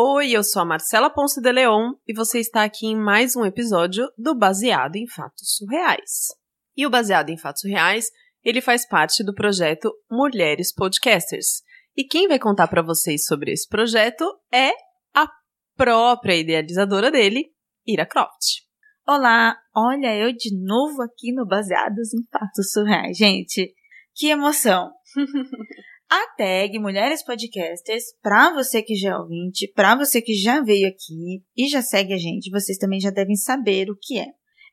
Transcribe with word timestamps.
Oi, 0.00 0.30
eu 0.30 0.44
sou 0.44 0.62
a 0.62 0.64
Marcela 0.64 1.10
Ponce 1.10 1.40
de 1.40 1.50
Leon 1.50 1.92
e 2.06 2.14
você 2.14 2.38
está 2.38 2.62
aqui 2.62 2.86
em 2.86 2.94
mais 2.94 3.34
um 3.34 3.44
episódio 3.44 4.08
do 4.16 4.32
Baseado 4.32 4.94
em 4.94 5.08
Fatos 5.08 5.56
Surreais. 5.56 6.28
E 6.76 6.86
o 6.86 6.90
Baseado 6.90 7.30
em 7.30 7.36
Fatos 7.36 7.64
Reais, 7.64 8.08
ele 8.44 8.60
faz 8.60 8.86
parte 8.86 9.24
do 9.24 9.34
projeto 9.34 9.92
Mulheres 10.08 10.72
Podcasters. 10.72 11.64
E 11.96 12.04
quem 12.04 12.28
vai 12.28 12.38
contar 12.38 12.68
para 12.68 12.80
vocês 12.80 13.24
sobre 13.24 13.50
esse 13.50 13.66
projeto 13.68 14.24
é 14.54 14.70
a 15.12 15.28
própria 15.76 16.36
idealizadora 16.36 17.10
dele, 17.10 17.46
Ira 17.84 18.06
Croft. 18.06 18.62
Olá, 19.04 19.56
olha 19.74 20.14
eu 20.14 20.32
de 20.32 20.56
novo 20.64 21.02
aqui 21.02 21.32
no 21.32 21.44
Baseados 21.44 22.14
em 22.14 22.24
Fatos 22.30 22.70
Surreais. 22.70 23.16
Gente, 23.16 23.74
que 24.14 24.28
emoção! 24.28 24.92
a 26.10 26.26
tag 26.36 26.78
Mulheres 26.78 27.22
Podcasters, 27.22 28.04
para 28.22 28.52
você 28.54 28.82
que 28.82 28.94
já 28.94 29.10
é 29.10 29.18
ouvinte, 29.18 29.70
para 29.74 29.94
você 29.94 30.22
que 30.22 30.34
já 30.34 30.62
veio 30.62 30.88
aqui 30.88 31.42
e 31.56 31.68
já 31.68 31.82
segue 31.82 32.14
a 32.14 32.16
gente, 32.16 32.50
vocês 32.50 32.78
também 32.78 32.98
já 32.98 33.10
devem 33.10 33.36
saber 33.36 33.90
o 33.90 33.96
que 34.00 34.18
é. 34.18 34.26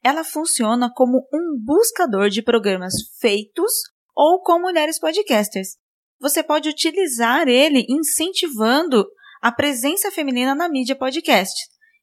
Ela 0.04 0.24
funciona 0.24 0.90
como 0.96 1.28
um 1.34 1.60
buscador 1.62 2.30
de 2.30 2.42
programas 2.42 2.94
feitos 3.20 3.72
ou 4.16 4.42
com 4.42 4.62
mulheres 4.62 5.00
podcasters. 5.00 5.78
Você 6.22 6.42
pode 6.42 6.70
utilizar 6.70 7.48
ele 7.48 7.86
incentivando 7.90 9.06
a 9.42 9.52
presença 9.52 10.10
feminina 10.12 10.56
na 10.56 10.70
mídia 10.70 10.96
podcast. 10.96 11.54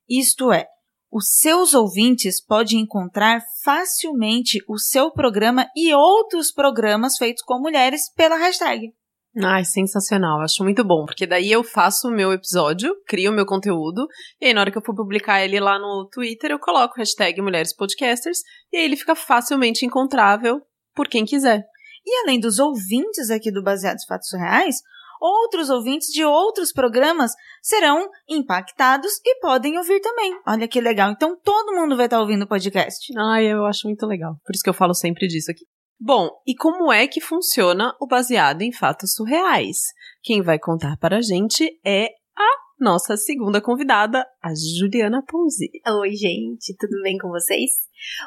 Isto 0.09 0.53
é, 0.53 0.67
os 1.11 1.39
seus 1.39 1.73
ouvintes 1.73 2.45
podem 2.45 2.81
encontrar 2.81 3.43
facilmente 3.65 4.59
o 4.69 4.79
seu 4.79 5.11
programa 5.11 5.67
e 5.75 5.95
outros 5.95 6.53
programas 6.53 7.17
feitos 7.17 7.43
com 7.43 7.61
mulheres 7.61 8.13
pela 8.15 8.37
hashtag. 8.37 8.93
Ai, 9.41 9.65
sensacional. 9.65 10.41
Acho 10.43 10.63
muito 10.63 10.85
bom, 10.85 11.07
porque 11.07 11.27
daí 11.27 11.51
eu 11.51 11.65
faço 11.65 12.09
o 12.09 12.11
meu 12.11 12.33
episódio, 12.33 12.95
crio 13.07 13.31
o 13.31 13.35
meu 13.35 13.47
conteúdo, 13.47 14.07
e 14.41 14.47
aí 14.47 14.55
na 14.55 14.61
hora 14.61 14.71
que 14.71 14.77
eu 14.77 14.85
for 14.85 14.95
publicar 14.95 15.43
ele 15.43 15.59
lá 15.59 15.79
no 15.79 16.07
Twitter, 16.13 16.51
eu 16.51 16.59
coloco 16.59 16.97
hashtag 16.99 17.41
Mulheres 17.41 17.75
Podcasters, 17.75 18.41
e 18.71 18.77
aí 18.77 18.85
ele 18.85 18.97
fica 18.97 19.15
facilmente 19.15 19.87
encontrável 19.87 20.61
por 20.95 21.09
quem 21.09 21.25
quiser. 21.25 21.65
E 22.05 22.23
além 22.25 22.39
dos 22.39 22.59
ouvintes 22.59 23.31
aqui 23.31 23.51
do 23.51 23.63
Baseados 23.63 24.05
Fatos 24.05 24.31
Reais, 24.35 24.77
outros 25.19 25.71
ouvintes 25.71 26.09
de 26.09 26.25
outros 26.25 26.73
programas 26.73 27.33
serão 27.63 28.11
impactados 28.29 29.13
e 29.25 29.41
podem 29.41 29.79
ouvir 29.79 30.01
também. 30.01 30.37
Olha 30.47 30.67
que 30.67 30.81
legal. 30.81 31.13
Então 31.13 31.39
todo 31.43 31.75
mundo 31.75 31.97
vai 31.97 32.07
estar 32.07 32.21
ouvindo 32.21 32.43
o 32.43 32.49
podcast. 32.49 33.13
Ai, 33.17 33.47
eu 33.47 33.65
acho 33.65 33.87
muito 33.87 34.05
legal. 34.05 34.35
Por 34.45 34.53
isso 34.53 34.65
que 34.65 34.69
eu 34.69 34.75
falo 34.75 34.93
sempre 34.93 35.29
disso 35.29 35.51
aqui. 35.51 35.65
Bom, 36.05 36.31
e 36.45 36.53
como 36.57 36.93
é 36.93 37.07
que 37.07 37.21
funciona 37.21 37.97
o 38.01 38.09
baseado 38.09 38.63
em 38.63 38.73
fatos 38.73 39.15
surreais? 39.15 39.77
Quem 40.21 40.43
vai 40.43 40.59
contar 40.59 40.97
para 40.97 41.19
a 41.19 41.23
gente 41.23 41.79
é 41.87 42.07
a 42.37 42.51
nossa 42.81 43.17
segunda 43.17 43.61
convidada, 43.61 44.27
a 44.43 44.49
Juliana 44.53 45.25
Ponzi. 45.25 45.71
Oi, 46.01 46.13
gente, 46.15 46.75
tudo 46.77 47.01
bem 47.05 47.17
com 47.19 47.29
vocês? 47.29 47.71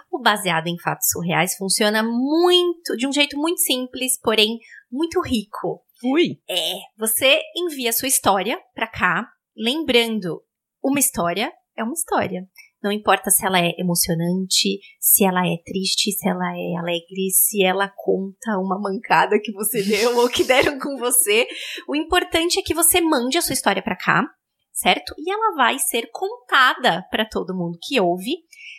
O 0.10 0.22
baseado 0.22 0.68
em 0.68 0.80
fatos 0.80 1.10
surreais 1.10 1.58
funciona 1.58 2.02
muito, 2.02 2.96
de 2.96 3.06
um 3.06 3.12
jeito 3.12 3.38
muito 3.38 3.60
simples, 3.60 4.18
porém 4.22 4.58
muito 4.90 5.20
rico. 5.20 5.84
Ui! 6.02 6.40
É, 6.50 6.76
você 6.98 7.42
envia 7.58 7.92
sua 7.92 8.08
história 8.08 8.58
para 8.74 8.88
cá, 8.88 9.28
lembrando, 9.54 10.42
uma 10.82 11.00
história 11.00 11.52
é 11.78 11.84
uma 11.84 11.94
história. 11.94 12.48
Não 12.86 12.92
importa 12.92 13.32
se 13.32 13.44
ela 13.44 13.60
é 13.60 13.74
emocionante, 13.80 14.80
se 15.00 15.26
ela 15.26 15.40
é 15.40 15.58
triste, 15.66 16.12
se 16.12 16.30
ela 16.30 16.56
é 16.56 16.78
alegre, 16.78 17.32
se 17.32 17.66
ela 17.66 17.92
conta 17.98 18.60
uma 18.60 18.80
mancada 18.80 19.40
que 19.42 19.52
você 19.52 19.82
deu 19.90 20.16
ou 20.20 20.30
que 20.30 20.44
deram 20.44 20.78
com 20.78 20.96
você. 21.00 21.48
O 21.90 21.96
importante 21.96 22.60
é 22.60 22.62
que 22.62 22.76
você 22.76 23.02
mande 23.02 23.40
a 23.40 23.42
sua 23.42 23.54
história 23.54 23.82
para 23.82 23.98
cá, 23.98 24.24
certo? 24.72 25.16
E 25.18 25.32
ela 25.32 25.56
vai 25.56 25.80
ser 25.80 26.12
contada 26.12 27.04
para 27.10 27.28
todo 27.28 27.58
mundo 27.58 27.80
que 27.82 28.00
ouve. 28.00 28.36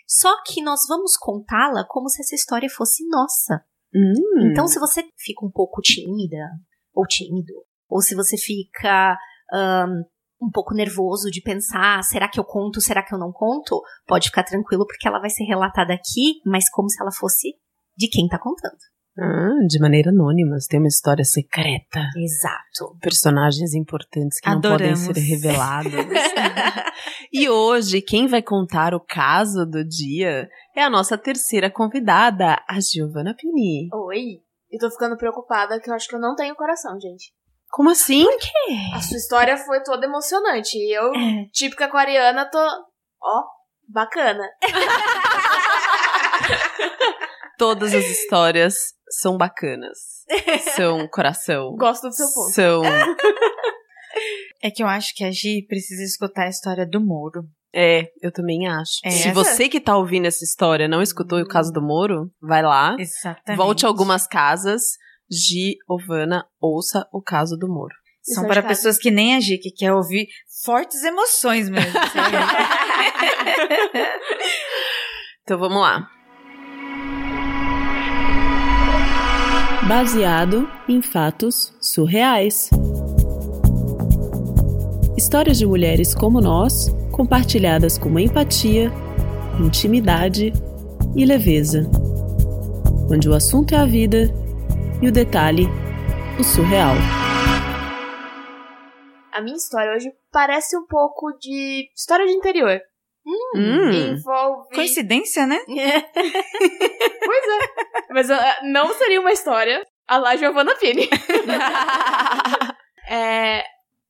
Só 0.06 0.40
que 0.44 0.62
nós 0.62 0.82
vamos 0.88 1.16
contá-la 1.16 1.84
como 1.88 2.08
se 2.08 2.22
essa 2.22 2.36
história 2.36 2.70
fosse 2.70 3.04
nossa. 3.08 3.64
Hum. 3.92 4.50
Então, 4.52 4.68
se 4.68 4.78
você 4.78 5.02
fica 5.18 5.44
um 5.44 5.50
pouco 5.50 5.82
tímida 5.82 6.46
ou 6.94 7.04
tímido, 7.08 7.54
ou 7.88 8.00
se 8.00 8.14
você 8.14 8.36
fica 8.36 9.18
um, 9.52 10.04
um 10.40 10.50
pouco 10.50 10.74
nervoso 10.74 11.30
de 11.30 11.40
pensar, 11.40 12.02
será 12.02 12.28
que 12.28 12.38
eu 12.38 12.44
conto, 12.44 12.80
será 12.80 13.02
que 13.02 13.14
eu 13.14 13.18
não 13.18 13.32
conto? 13.32 13.80
Pode 14.06 14.28
ficar 14.28 14.42
tranquilo 14.42 14.86
porque 14.86 15.08
ela 15.08 15.20
vai 15.20 15.30
ser 15.30 15.44
relatada 15.44 15.94
aqui, 15.94 16.40
mas 16.44 16.68
como 16.70 16.88
se 16.88 17.00
ela 17.00 17.12
fosse 17.12 17.54
de 17.96 18.08
quem 18.08 18.28
tá 18.28 18.38
contando. 18.38 18.76
Ah, 19.18 19.66
de 19.66 19.78
maneira 19.80 20.10
anônima, 20.10 20.56
tem 20.68 20.78
uma 20.78 20.88
história 20.88 21.24
secreta. 21.24 22.00
Exato. 22.14 22.98
Personagens 23.00 23.72
importantes 23.72 24.38
que 24.38 24.48
Adoramos. 24.48 25.00
não 25.00 25.06
podem 25.06 25.14
ser 25.14 25.36
revelados. 25.36 25.92
e 27.32 27.48
hoje, 27.48 28.02
quem 28.02 28.26
vai 28.26 28.42
contar 28.42 28.92
o 28.92 29.00
caso 29.00 29.64
do 29.64 29.82
dia 29.82 30.46
é 30.76 30.82
a 30.82 30.90
nossa 30.90 31.16
terceira 31.16 31.70
convidada, 31.70 32.62
a 32.68 32.78
Giovanna 32.78 33.34
Pini. 33.34 33.88
Oi. 33.90 34.42
E 34.70 34.78
tô 34.78 34.90
ficando 34.90 35.16
preocupada 35.16 35.80
que 35.80 35.88
eu 35.88 35.94
acho 35.94 36.08
que 36.08 36.16
eu 36.16 36.20
não 36.20 36.34
tenho 36.34 36.54
coração, 36.54 37.00
gente. 37.00 37.32
Como 37.76 37.90
assim? 37.90 38.24
A 38.94 39.02
sua 39.02 39.18
história 39.18 39.54
foi 39.58 39.82
toda 39.82 40.06
emocionante. 40.06 40.78
E 40.78 40.96
eu, 40.96 41.12
típica 41.52 41.84
aquariana, 41.84 42.50
tô. 42.50 42.58
Ó, 42.58 43.44
bacana. 43.86 44.48
Todas 47.58 47.94
as 47.94 48.04
histórias 48.06 48.76
são 49.20 49.36
bacanas. 49.36 49.98
São 50.74 51.06
coração. 51.08 51.76
Gosto 51.76 52.08
do 52.08 52.14
seu 52.14 52.26
ponto. 52.32 52.54
São. 52.54 52.82
É 54.62 54.70
que 54.70 54.82
eu 54.82 54.86
acho 54.86 55.12
que 55.14 55.22
a 55.22 55.30
Gi 55.30 55.66
precisa 55.68 56.02
escutar 56.02 56.44
a 56.44 56.48
história 56.48 56.86
do 56.88 56.98
Moro. 56.98 57.42
É, 57.74 58.04
eu 58.22 58.32
também 58.32 58.66
acho. 58.66 58.94
É 59.04 59.10
Se 59.10 59.28
essa? 59.28 59.34
você 59.34 59.68
que 59.68 59.78
tá 59.78 59.98
ouvindo 59.98 60.26
essa 60.26 60.42
história 60.42 60.88
não 60.88 61.02
escutou 61.02 61.38
o 61.38 61.46
caso 61.46 61.70
do 61.70 61.82
Moro, 61.82 62.30
vai 62.40 62.62
lá, 62.62 62.96
Exatamente. 62.98 63.58
volte 63.58 63.84
a 63.84 63.88
algumas 63.88 64.26
casas, 64.26 64.96
Giovana, 65.30 66.44
ouça 66.60 67.06
o 67.12 67.22
caso 67.22 67.56
do 67.56 67.68
Moro. 67.68 67.94
São 68.22 68.42
de 68.42 68.48
para 68.48 68.62
pessoas 68.62 68.98
que 68.98 69.10
nem 69.10 69.36
a 69.36 69.40
Gi, 69.40 69.58
que 69.58 69.70
quer 69.70 69.92
ouvir 69.92 70.26
fortes 70.64 71.02
emoções 71.04 71.68
mesmo. 71.68 71.92
Então 75.46 75.60
vamos 75.60 75.80
lá. 75.80 76.10
Baseado 79.86 80.68
em 80.88 81.00
fatos 81.00 81.72
surreais. 81.80 82.68
Histórias 85.16 85.56
de 85.56 85.64
mulheres 85.64 86.12
como 86.16 86.40
nós, 86.40 86.92
compartilhadas 87.12 87.96
com 87.96 88.18
empatia, 88.18 88.90
intimidade 89.60 90.52
e 91.14 91.24
leveza. 91.24 91.88
Onde 93.08 93.28
o 93.28 93.34
assunto 93.34 93.72
é 93.72 93.78
a 93.78 93.86
vida 93.86 94.34
e 95.02 95.08
o 95.08 95.12
detalhe, 95.12 95.66
o 96.38 96.44
surreal. 96.44 96.94
A 99.32 99.40
minha 99.42 99.56
história 99.56 99.92
hoje 99.92 100.10
parece 100.32 100.76
um 100.76 100.86
pouco 100.86 101.32
de 101.38 101.90
história 101.94 102.26
de 102.26 102.32
interior. 102.32 102.80
Hum, 103.26 103.90
Envolve. 103.92 104.68
Coincidência, 104.74 105.46
né? 105.46 105.58
Pois 107.26 107.44
é. 107.44 107.58
Mas 108.10 108.30
ah, 108.30 108.60
não 108.62 108.94
seria 108.94 109.20
uma 109.20 109.32
história 109.32 109.84
a 110.06 110.16
lá 110.16 110.36
Giovanna 110.36 110.74
Pini. 110.76 111.08
é, 113.10 113.64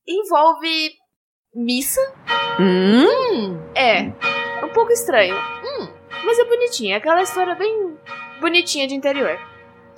envolve 0.07 0.91
missa. 1.53 1.99
hum, 2.59 3.59
É. 3.75 4.11
É 4.61 4.65
um 4.65 4.69
pouco 4.69 4.91
estranho. 4.91 5.35
Hum, 5.35 5.87
mas 6.23 6.37
é 6.39 6.45
bonitinha. 6.45 6.95
É 6.95 6.97
aquela 6.97 7.21
história 7.23 7.55
bem 7.55 7.97
bonitinha 8.39 8.87
de 8.87 8.95
interior. 8.95 9.37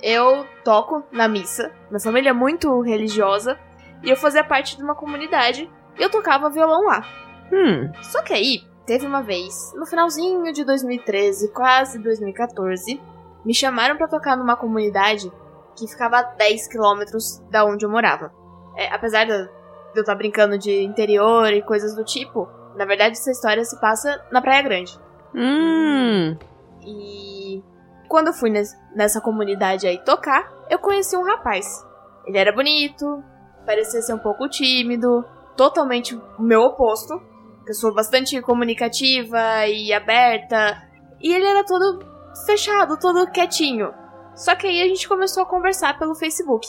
Eu 0.02 0.46
toco 0.64 1.02
na 1.12 1.28
missa. 1.28 1.72
Minha 1.90 2.00
família 2.00 2.30
é 2.30 2.32
muito 2.32 2.80
religiosa. 2.80 3.58
E 4.02 4.10
eu 4.10 4.16
fazia 4.16 4.42
parte 4.42 4.76
de 4.76 4.82
uma 4.82 4.94
comunidade. 4.94 5.70
E 5.98 6.02
eu 6.02 6.10
tocava 6.10 6.50
violão 6.50 6.86
lá. 6.86 7.04
hum. 7.52 7.90
Só 8.02 8.22
que 8.22 8.32
aí, 8.32 8.62
teve 8.86 9.06
uma 9.06 9.22
vez, 9.22 9.72
no 9.76 9.86
finalzinho 9.86 10.52
de 10.52 10.64
2013, 10.64 11.52
quase 11.52 11.98
2014, 11.98 13.00
me 13.44 13.54
chamaram 13.54 13.96
pra 13.96 14.08
tocar 14.08 14.36
numa 14.36 14.56
comunidade 14.56 15.30
que 15.76 15.86
ficava 15.86 16.18
a 16.18 16.22
10 16.22 16.68
quilômetros 16.68 17.38
da 17.50 17.64
onde 17.64 17.84
eu 17.84 17.90
morava. 17.90 18.32
É, 18.76 18.92
apesar 18.92 19.24
de 19.24 19.48
de 19.92 19.98
eu 19.98 20.02
estar 20.02 20.14
brincando 20.14 20.58
de 20.58 20.82
interior 20.82 21.52
e 21.52 21.62
coisas 21.62 21.94
do 21.94 22.04
tipo, 22.04 22.48
na 22.76 22.84
verdade 22.84 23.12
essa 23.12 23.30
história 23.30 23.64
se 23.64 23.78
passa 23.80 24.22
na 24.30 24.40
Praia 24.40 24.62
Grande. 24.62 24.98
Hum. 25.34 26.36
E 26.82 27.62
quando 28.10 28.26
eu 28.26 28.32
fui 28.34 28.50
nes- 28.50 28.76
nessa 28.94 29.20
comunidade 29.20 29.86
aí 29.86 29.96
tocar, 30.04 30.52
eu 30.68 30.80
conheci 30.80 31.16
um 31.16 31.22
rapaz. 31.24 31.64
Ele 32.26 32.36
era 32.36 32.52
bonito, 32.52 33.22
parecia 33.64 34.02
ser 34.02 34.12
um 34.14 34.18
pouco 34.18 34.48
tímido, 34.48 35.24
totalmente 35.56 36.16
o 36.16 36.42
meu 36.42 36.62
oposto. 36.62 37.14
Eu 37.66 37.72
sou 37.74 37.94
bastante 37.94 38.40
comunicativa 38.42 39.64
e 39.68 39.92
aberta. 39.92 40.82
E 41.20 41.32
ele 41.32 41.46
era 41.46 41.64
todo 41.64 42.04
fechado, 42.44 42.98
todo 42.98 43.30
quietinho. 43.30 43.94
Só 44.34 44.56
que 44.56 44.66
aí 44.66 44.82
a 44.82 44.88
gente 44.88 45.08
começou 45.08 45.44
a 45.44 45.46
conversar 45.46 45.96
pelo 45.96 46.16
Facebook. 46.16 46.66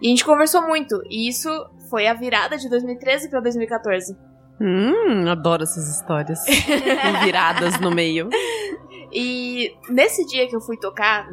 E 0.00 0.06
a 0.06 0.10
gente 0.10 0.24
conversou 0.24 0.62
muito. 0.62 1.02
E 1.10 1.28
isso 1.28 1.48
foi 1.90 2.06
a 2.06 2.14
virada 2.14 2.56
de 2.56 2.68
2013 2.68 3.28
pra 3.30 3.40
2014. 3.40 4.16
Hum, 4.60 5.28
adoro 5.28 5.62
essas 5.64 5.88
histórias. 5.88 6.40
Com 6.44 7.24
viradas 7.24 7.78
no 7.80 7.90
meio. 7.90 8.28
E 9.16 9.76
nesse 9.90 10.26
dia 10.26 10.48
que 10.48 10.56
eu 10.56 10.60
fui 10.60 10.76
tocar, 10.76 11.28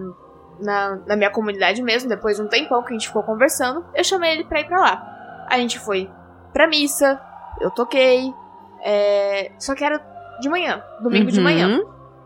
na, 0.59 0.97
na 1.07 1.15
minha 1.15 1.31
comunidade 1.31 1.81
mesmo, 1.81 2.07
depois 2.07 2.37
de 2.37 2.43
um 2.43 2.47
tempão 2.47 2.83
que 2.83 2.89
a 2.89 2.91
gente 2.93 3.07
ficou 3.07 3.23
conversando, 3.23 3.83
eu 3.95 4.03
chamei 4.03 4.33
ele 4.33 4.43
pra 4.43 4.59
ir 4.61 4.67
pra 4.67 4.79
lá. 4.79 5.45
A 5.49 5.57
gente 5.57 5.79
foi 5.79 6.07
pra 6.53 6.67
missa, 6.67 7.19
eu 7.59 7.71
toquei, 7.71 8.31
é, 8.83 9.51
só 9.57 9.73
que 9.73 9.83
era 9.83 9.97
de 10.39 10.47
manhã, 10.47 10.83
domingo 11.01 11.31
de 11.31 11.37
Uhum. 11.39 11.43
manhã. 11.43 11.79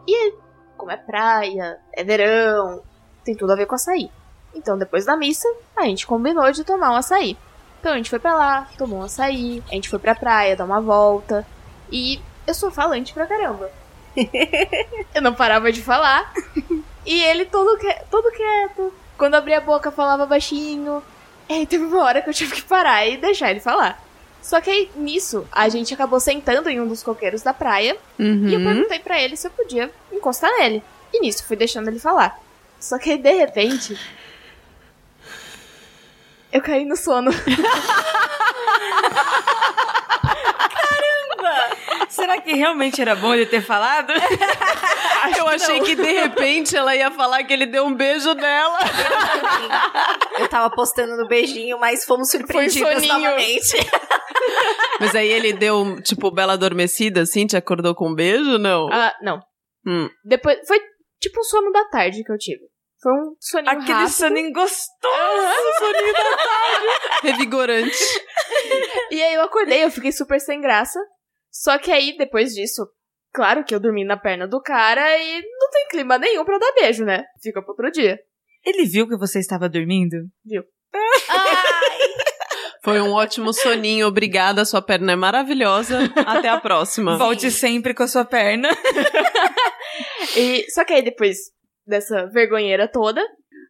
E 0.06 0.34
como 0.76 0.92
é 0.92 0.98
praia, 0.98 1.78
é 1.94 2.04
verão, 2.04 2.82
tem 3.24 3.34
tudo 3.34 3.54
a 3.54 3.56
ver 3.56 3.66
com 3.66 3.76
açaí. 3.76 4.12
Então 4.54 4.78
depois 4.78 5.06
da 5.06 5.16
missa, 5.16 5.48
a 5.78 5.84
gente 5.86 6.06
combinou 6.06 6.52
de 6.52 6.66
tomar 6.66 6.92
um 6.92 6.96
açaí. 6.98 7.38
Então 7.86 7.94
a 7.94 7.98
gente 7.98 8.10
foi 8.10 8.18
pra 8.18 8.34
lá, 8.34 8.68
tomou 8.80 8.98
um 8.98 9.04
açaí, 9.04 9.62
a 9.70 9.76
gente 9.76 9.90
foi 9.90 10.00
pra 10.00 10.16
praia, 10.16 10.56
dar 10.56 10.66
uma 10.66 10.82
volta. 10.82 11.46
E 11.92 12.20
eu 12.48 12.54
sou 12.56 12.72
falante 12.72 13.14
pra 13.14 13.28
caramba. 13.28 13.70
eu 15.14 15.22
não 15.22 15.36
parava 15.36 15.72
de 15.72 15.84
falar. 15.84 16.34
E 17.06 17.22
ele 17.22 17.46
todo, 17.46 17.78
que, 17.78 17.96
todo 18.10 18.32
quieto. 18.32 18.92
Quando 19.16 19.36
abria 19.36 19.60
a 19.60 19.62
boca, 19.62 19.92
falava 19.92 20.26
baixinho. 20.26 21.04
E 21.48 21.54
aí 21.54 21.68
teve 21.68 21.84
uma 21.84 22.02
hora 22.02 22.24
que 22.24 22.30
eu 22.32 22.34
tive 22.34 22.56
que 22.56 22.64
parar 22.64 23.06
e 23.06 23.18
deixar 23.18 23.52
ele 23.52 23.60
falar. 23.60 24.04
Só 24.42 24.60
que 24.60 24.72
aí, 24.72 24.90
nisso, 24.96 25.48
a 25.52 25.70
gente 25.70 25.94
acabou 25.94 26.20
sentando 26.20 26.68
em 26.72 26.82
um 26.82 26.88
dos 26.88 27.04
coqueiros 27.04 27.44
da 27.44 27.54
praia. 27.54 27.96
Uhum. 28.18 28.48
E 28.48 28.54
eu 28.56 28.62
perguntei 28.62 28.98
pra 28.98 29.22
ele 29.22 29.38
se 29.38 29.46
eu 29.46 29.52
podia 29.52 29.92
encostar 30.12 30.50
nele. 30.58 30.82
E 31.14 31.20
nisso, 31.20 31.46
fui 31.46 31.56
deixando 31.56 31.88
ele 31.88 32.00
falar. 32.00 32.40
Só 32.80 32.98
que 32.98 33.12
aí, 33.12 33.18
de 33.20 33.32
repente. 33.32 33.96
Eu 36.56 36.62
caí 36.62 36.86
no 36.86 36.96
sono. 36.96 37.32
Será 42.08 42.40
que 42.40 42.54
realmente 42.54 43.02
era 43.02 43.14
bom 43.14 43.34
ele 43.34 43.46
ter 43.46 43.62
falado? 43.62 44.14
Eu 45.38 45.50
achei 45.50 45.82
que 45.82 45.96
de 45.96 46.12
repente 46.14 46.78
ela 46.78 46.96
ia 46.96 47.12
falar 47.12 47.44
que 47.44 47.52
ele 47.52 47.66
deu 47.66 47.84
um 47.86 47.94
beijo 47.94 48.34
nela. 48.36 48.80
Eu 50.40 50.48
tava 50.48 50.74
postando 50.74 51.18
no 51.18 51.28
beijinho, 51.28 51.78
mas 51.78 52.06
fomos 52.06 52.30
surpreendidas 52.32 53.06
novamente. 53.06 53.76
Mas 55.00 55.14
aí 55.14 55.28
ele 55.28 55.52
deu, 55.52 56.02
tipo, 56.02 56.32
bela 56.32 56.54
adormecida, 56.54 57.22
assim, 57.22 57.46
te 57.46 57.58
acordou 57.58 57.94
com 57.94 58.10
um 58.12 58.16
beijo, 58.16 58.58
não? 58.58 58.88
Ah, 58.92 59.14
não. 59.22 59.42
Hum. 59.86 60.08
Depois. 60.24 60.58
Foi 60.66 60.80
tipo 61.20 61.40
um 61.40 61.44
sono 61.44 61.70
da 61.72 61.84
tarde 61.90 62.24
que 62.24 62.32
eu 62.32 62.38
tive. 62.38 62.62
Foi 63.06 63.14
um 63.14 63.36
soninho 63.40 63.70
Aquele 63.72 63.94
rápido. 63.94 64.10
soninho 64.16 64.52
gostoso. 64.52 65.54
Soninho 65.78 66.14
da 66.14 66.38
tarde. 66.38 66.88
Revigorante. 67.22 67.98
E 69.12 69.22
aí 69.22 69.36
eu 69.36 69.44
acordei, 69.44 69.84
eu 69.84 69.92
fiquei 69.92 70.12
super 70.12 70.42
sem 70.42 70.60
graça. 70.60 71.00
Só 71.52 71.78
que 71.78 71.92
aí, 71.92 72.18
depois 72.18 72.52
disso, 72.56 72.82
claro 73.32 73.64
que 73.64 73.76
eu 73.76 73.80
dormi 73.80 74.04
na 74.04 74.18
perna 74.18 74.48
do 74.48 74.60
cara 74.60 75.18
e 75.20 75.36
não 75.40 75.70
tem 75.70 75.88
clima 75.92 76.18
nenhum 76.18 76.44
pra 76.44 76.58
dar 76.58 76.74
beijo, 76.74 77.06
né? 77.06 77.24
Fica 77.44 77.62
pro 77.62 77.74
outro 77.74 77.92
dia. 77.92 78.18
Ele 78.66 78.86
viu 78.86 79.08
que 79.08 79.16
você 79.16 79.38
estava 79.38 79.70
dormindo? 79.70 80.16
Ai, 81.30 82.00
Foi 82.84 83.00
um 83.02 83.14
ótimo 83.14 83.54
soninho, 83.54 84.08
obrigada, 84.08 84.66
sua 84.66 84.82
perna 84.82 85.12
é 85.12 85.16
maravilhosa. 85.16 86.12
Até 86.26 86.50
a 86.50 86.60
próxima. 86.60 87.20
Volte 87.20 87.52
sempre 87.52 87.94
com 87.94 88.02
a 88.02 88.08
sua 88.08 88.26
perna. 88.26 88.70
E, 90.36 90.66
só 90.72 90.84
que 90.84 90.92
aí, 90.92 91.02
depois 91.02 91.38
dessa 91.86 92.26
vergonheira 92.28 92.88
toda, 92.92 93.22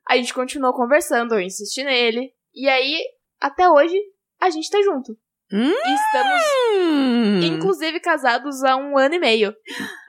a 0.07 0.15
gente 0.17 0.33
continuou 0.33 0.73
conversando, 0.73 1.33
eu 1.35 1.41
insisti 1.41 1.83
nele. 1.83 2.31
E 2.53 2.67
aí, 2.69 3.01
até 3.41 3.67
hoje, 3.69 3.97
a 4.41 4.49
gente 4.49 4.69
tá 4.69 4.81
junto. 4.81 5.13
Hum. 5.51 5.71
E 5.71 5.93
estamos, 5.93 7.45
inclusive, 7.45 7.99
casados 7.99 8.63
há 8.63 8.75
um 8.77 8.97
ano 8.97 9.15
e 9.15 9.19
meio. 9.19 9.53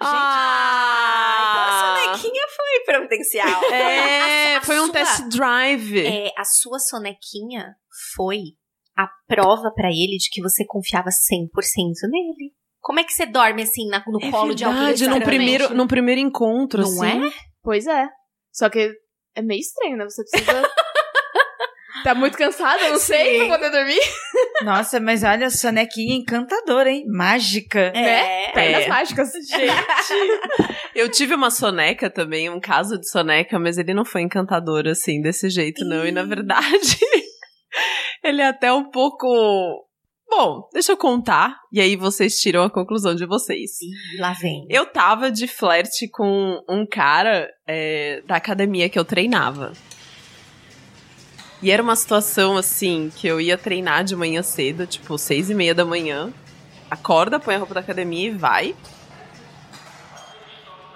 ah, 0.00 1.46
então 1.50 1.62
a 1.62 2.12
sonequinha 2.14 2.42
foi 2.56 2.84
providencial. 2.94 3.62
É, 3.72 4.56
A 4.56 4.62
foi 4.62 4.80
um 4.80 4.84
sua- 4.84 4.92
test 4.94 5.28
drive. 5.28 5.98
É, 6.06 6.30
a 6.36 6.44
sua 6.44 6.78
sonequinha 6.78 7.74
foi 8.14 8.38
a 8.96 9.06
prova 9.26 9.70
pra 9.74 9.88
ele 9.88 10.16
de 10.18 10.30
que 10.30 10.40
você 10.40 10.64
confiava 10.66 11.08
100% 11.10 11.50
nele. 12.10 12.52
Como 12.80 13.00
é 13.00 13.04
que 13.04 13.12
você 13.12 13.26
dorme 13.26 13.62
assim 13.62 13.88
na- 13.88 14.02
no 14.06 14.18
É 14.22 14.30
colo 14.30 14.54
de 14.54 14.64
alguém? 14.64 14.80
verdade, 14.80 15.04
num 15.06 15.10
exatamente? 15.16 15.26
primeiro, 15.36 15.74
num 15.74 15.86
primeiro 15.86 16.20
encontro, 16.20 16.82
Não 16.82 16.88
assim. 17.02 17.26
é? 17.26 17.32
Pois 17.66 17.84
é. 17.88 18.06
Só 18.52 18.68
que 18.70 18.92
é 19.34 19.42
meio 19.42 19.58
estranho, 19.58 19.96
né? 19.96 20.04
Você 20.04 20.22
precisa. 20.22 20.62
tá 22.04 22.14
muito 22.14 22.38
cansada, 22.38 22.90
não 22.90 22.98
sei, 23.00 23.40
Sim. 23.40 23.48
pra 23.48 23.58
poder 23.58 23.70
dormir. 23.72 23.98
Nossa, 24.62 25.00
mas 25.00 25.24
olha, 25.24 25.50
sonequinha 25.50 26.14
encantadora, 26.14 26.88
hein? 26.92 27.04
Mágica. 27.08 27.80
É. 27.92 28.52
Pernas 28.52 28.84
É. 28.84 28.88
mágicas. 28.88 29.32
Eu 30.94 31.10
tive 31.10 31.34
uma 31.34 31.50
soneca 31.50 32.08
também, 32.08 32.48
um 32.48 32.60
caso 32.60 33.00
de 33.00 33.10
soneca, 33.10 33.58
mas 33.58 33.78
ele 33.78 33.92
não 33.92 34.04
foi 34.04 34.22
encantador 34.22 34.86
assim, 34.86 35.20
desse 35.20 35.50
jeito, 35.50 35.84
não. 35.84 36.06
E 36.06 36.12
na 36.12 36.22
verdade, 36.22 36.96
ele 38.22 38.42
é 38.42 38.46
até 38.46 38.72
um 38.72 38.88
pouco. 38.92 39.85
Bom, 40.28 40.69
deixa 40.73 40.93
eu 40.93 40.96
contar, 40.96 41.61
e 41.73 41.81
aí 41.81 41.96
vocês 41.96 42.40
tiram 42.40 42.62
a 42.62 42.70
conclusão 42.70 43.14
de 43.14 43.25
vocês. 43.25 43.81
Ih, 43.81 44.19
lá 44.19 44.32
vem. 44.32 44.67
Eu 44.69 44.84
tava 44.84 45.31
de 45.31 45.46
flerte 45.46 46.08
com 46.08 46.62
um 46.69 46.84
cara 46.84 47.49
é, 47.67 48.23
da 48.26 48.37
academia 48.37 48.88
que 48.88 48.99
eu 48.99 49.05
treinava. 49.05 49.73
E 51.62 51.70
era 51.70 51.82
uma 51.82 51.96
situação 51.96 52.56
assim, 52.56 53.11
que 53.17 53.26
eu 53.26 53.40
ia 53.40 53.56
treinar 53.56 54.05
de 54.05 54.14
manhã 54.14 54.43
cedo, 54.43 54.87
tipo, 54.87 55.17
seis 55.17 55.49
e 55.49 55.55
meia 55.55 55.75
da 55.75 55.84
manhã. 55.84 56.32
Acorda, 56.90 57.40
põe 57.40 57.55
a 57.55 57.58
roupa 57.58 57.75
da 57.75 57.81
academia 57.81 58.28
e 58.28 58.31
vai. 58.31 58.75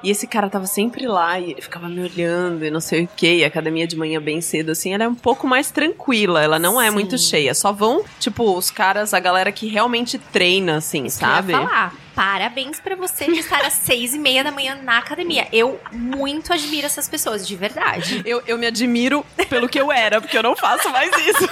E 0.02 0.10
esse 0.10 0.26
cara 0.26 0.48
tava 0.48 0.66
sempre 0.66 1.06
lá 1.06 1.38
e 1.38 1.52
ele 1.52 1.60
ficava 1.60 1.88
me 1.88 2.00
olhando 2.00 2.64
e 2.64 2.70
não 2.70 2.80
sei 2.80 3.04
o 3.04 3.08
que. 3.08 3.36
E 3.38 3.44
a 3.44 3.46
academia 3.46 3.86
de 3.86 3.96
manhã 3.96 4.20
bem 4.20 4.40
cedo, 4.40 4.70
assim, 4.70 4.94
ela 4.94 5.04
é 5.04 5.08
um 5.08 5.14
pouco 5.14 5.46
mais 5.46 5.70
tranquila. 5.70 6.42
Ela 6.42 6.58
não 6.58 6.80
é 6.80 6.88
Sim. 6.88 6.94
muito 6.94 7.18
cheia. 7.18 7.54
Só 7.54 7.72
vão, 7.72 8.04
tipo, 8.18 8.56
os 8.56 8.70
caras, 8.70 9.12
a 9.12 9.20
galera 9.20 9.52
que 9.52 9.66
realmente 9.66 10.18
treina, 10.18 10.76
assim, 10.76 11.08
sabe? 11.08 11.52
Eu 11.52 11.60
ia 11.60 11.68
falar, 11.68 11.94
parabéns 12.14 12.80
pra 12.80 12.96
você 12.96 13.26
de 13.26 13.40
estar 13.40 13.64
às 13.64 13.74
seis 13.84 14.14
e 14.14 14.18
meia 14.18 14.42
da 14.42 14.50
manhã 14.50 14.78
na 14.82 14.98
academia. 14.98 15.46
Eu 15.52 15.78
muito 15.92 16.52
admiro 16.52 16.86
essas 16.86 17.08
pessoas, 17.08 17.46
de 17.46 17.54
verdade. 17.56 18.22
Eu, 18.24 18.42
eu 18.46 18.56
me 18.56 18.66
admiro 18.66 19.24
pelo 19.48 19.68
que 19.68 19.78
eu 19.78 19.92
era, 19.92 20.20
porque 20.20 20.36
eu 20.36 20.42
não 20.42 20.56
faço 20.56 20.88
mais 20.90 21.10
isso. 21.26 21.48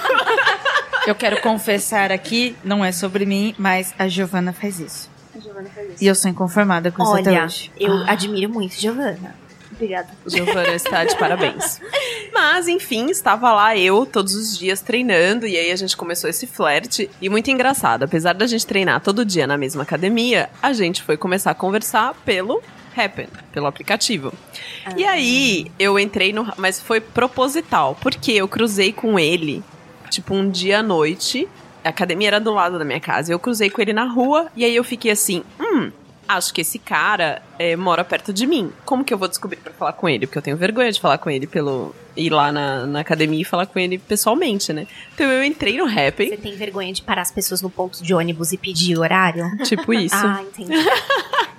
Eu 1.05 1.15
quero 1.15 1.41
confessar 1.41 2.11
aqui, 2.11 2.55
não 2.63 2.83
é 2.83 2.91
sobre 2.91 3.25
mim, 3.25 3.55
mas 3.57 3.93
a 3.97 4.07
Giovana 4.07 4.53
faz 4.53 4.79
isso. 4.79 5.18
Giovana 5.61 5.69
faz 5.75 5.87
isso. 5.93 6.03
E 6.03 6.07
eu 6.07 6.15
sou 6.15 6.29
inconformada 6.31 6.91
com 6.91 7.03
isso 7.03 7.15
até 7.15 7.29
Olha, 7.31 7.45
hoje. 7.45 7.71
eu 7.79 7.91
Ah. 7.93 8.11
admiro 8.11 8.49
muito 8.51 8.73
Giovana. 8.75 9.35
Obrigada. 9.71 10.09
Giovana 10.25 10.73
está 10.73 11.05
de 11.05 11.15
parabéns. 11.17 11.79
Mas, 12.33 12.67
enfim, 12.67 13.09
estava 13.09 13.53
lá 13.53 13.77
eu 13.77 14.05
todos 14.05 14.33
os 14.35 14.57
dias 14.57 14.81
treinando, 14.81 15.47
e 15.47 15.55
aí 15.57 15.71
a 15.71 15.75
gente 15.75 15.95
começou 15.95 16.29
esse 16.29 16.45
flerte. 16.45 17.09
E 17.21 17.29
muito 17.29 17.49
engraçado, 17.49 18.03
apesar 18.03 18.33
da 18.33 18.45
gente 18.45 18.65
treinar 18.65 18.99
todo 18.99 19.23
dia 19.23 19.47
na 19.47 19.57
mesma 19.57 19.83
academia, 19.83 20.49
a 20.61 20.73
gente 20.73 21.01
foi 21.01 21.15
começar 21.15 21.51
a 21.51 21.55
conversar 21.55 22.13
pelo 22.25 22.61
Happen, 22.97 23.27
pelo 23.53 23.67
aplicativo. 23.67 24.33
E 24.97 25.05
aí 25.05 25.71
eu 25.79 25.97
entrei 25.97 26.33
no. 26.33 26.51
Mas 26.57 26.81
foi 26.81 26.99
proposital, 26.99 27.95
porque 28.01 28.31
eu 28.33 28.47
cruzei 28.49 28.91
com 28.91 29.17
ele, 29.17 29.63
tipo, 30.09 30.33
um 30.33 30.49
dia 30.49 30.79
à 30.79 30.83
noite. 30.83 31.47
A 31.89 31.91
academia 31.91 32.27
era 32.27 32.39
do 32.39 32.53
lado 32.53 32.77
da 32.77 32.85
minha 32.85 32.99
casa. 32.99 33.33
Eu 33.33 33.39
cruzei 33.39 33.67
com 33.67 33.81
ele 33.81 33.93
na 33.93 34.05
rua, 34.05 34.45
e 34.55 34.63
aí 34.63 34.75
eu 34.75 34.83
fiquei 34.83 35.09
assim, 35.09 35.43
hum. 35.59 35.91
Acho 36.27 36.53
que 36.53 36.61
esse 36.61 36.77
cara 36.77 37.41
é, 37.57 37.75
mora 37.75 38.03
perto 38.03 38.31
de 38.31 38.45
mim. 38.45 38.71
Como 38.85 39.03
que 39.03 39.11
eu 39.11 39.17
vou 39.17 39.27
descobrir 39.27 39.57
pra 39.57 39.73
falar 39.73 39.93
com 39.93 40.07
ele? 40.07 40.27
Porque 40.27 40.37
eu 40.37 40.41
tenho 40.43 40.55
vergonha 40.55 40.91
de 40.91 41.01
falar 41.01 41.17
com 41.17 41.27
ele 41.27 41.47
pelo. 41.47 41.95
ir 42.15 42.29
lá 42.29 42.51
na, 42.51 42.85
na 42.85 42.99
academia 42.99 43.41
e 43.41 43.43
falar 43.43 43.65
com 43.65 43.79
ele 43.79 43.97
pessoalmente, 43.97 44.71
né? 44.71 44.85
Então 45.15 45.25
eu 45.25 45.43
entrei 45.43 45.75
no 45.79 45.85
Happn, 45.85 46.29
Você 46.29 46.37
tem 46.37 46.55
vergonha 46.55 46.93
de 46.93 47.01
parar 47.01 47.23
as 47.23 47.31
pessoas 47.31 47.63
no 47.63 47.69
ponto 47.71 48.03
de 48.03 48.13
ônibus 48.13 48.51
e 48.51 48.57
pedir 48.57 48.99
horário? 48.99 49.43
tipo 49.63 49.91
isso. 49.91 50.15
Ah, 50.15 50.43
entendi. 50.43 50.71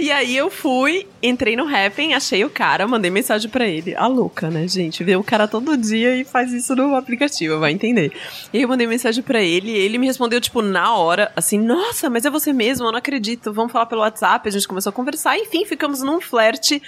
E 0.00 0.10
aí 0.10 0.34
eu 0.34 0.48
fui, 0.48 1.06
entrei 1.22 1.54
no 1.54 1.68
Happn, 1.68 2.14
achei 2.14 2.42
o 2.42 2.48
cara, 2.48 2.88
mandei 2.88 3.10
mensagem 3.10 3.50
pra 3.50 3.68
ele. 3.68 3.94
A 3.94 4.06
louca, 4.06 4.48
né, 4.48 4.66
gente? 4.66 5.04
Vê 5.04 5.14
o 5.14 5.22
cara 5.22 5.46
todo 5.46 5.76
dia 5.76 6.16
e 6.16 6.24
faz 6.24 6.54
isso 6.54 6.74
no 6.74 6.96
aplicativo, 6.96 7.60
vai 7.60 7.70
entender. 7.70 8.10
E 8.50 8.56
aí 8.56 8.62
eu 8.62 8.68
mandei 8.68 8.86
mensagem 8.86 9.22
pra 9.22 9.42
ele 9.42 9.70
e 9.70 9.76
ele 9.76 9.98
me 9.98 10.06
respondeu, 10.06 10.40
tipo, 10.40 10.62
na 10.62 10.96
hora, 10.96 11.30
assim, 11.36 11.58
nossa, 11.60 12.08
mas 12.08 12.24
é 12.24 12.30
você 12.30 12.50
mesmo, 12.50 12.86
eu 12.86 12.92
não 12.92 12.98
acredito. 12.98 13.52
Vamos 13.52 13.72
falar 13.72 13.84
pelo 13.84 14.00
WhatsApp, 14.00 14.48
a 14.48 14.50
gente 14.50 14.66
começou 14.66 14.88
a 14.88 14.94
conversar, 14.94 15.36
enfim, 15.36 15.66
ficamos 15.66 16.00
num 16.00 16.18
flerte 16.18 16.80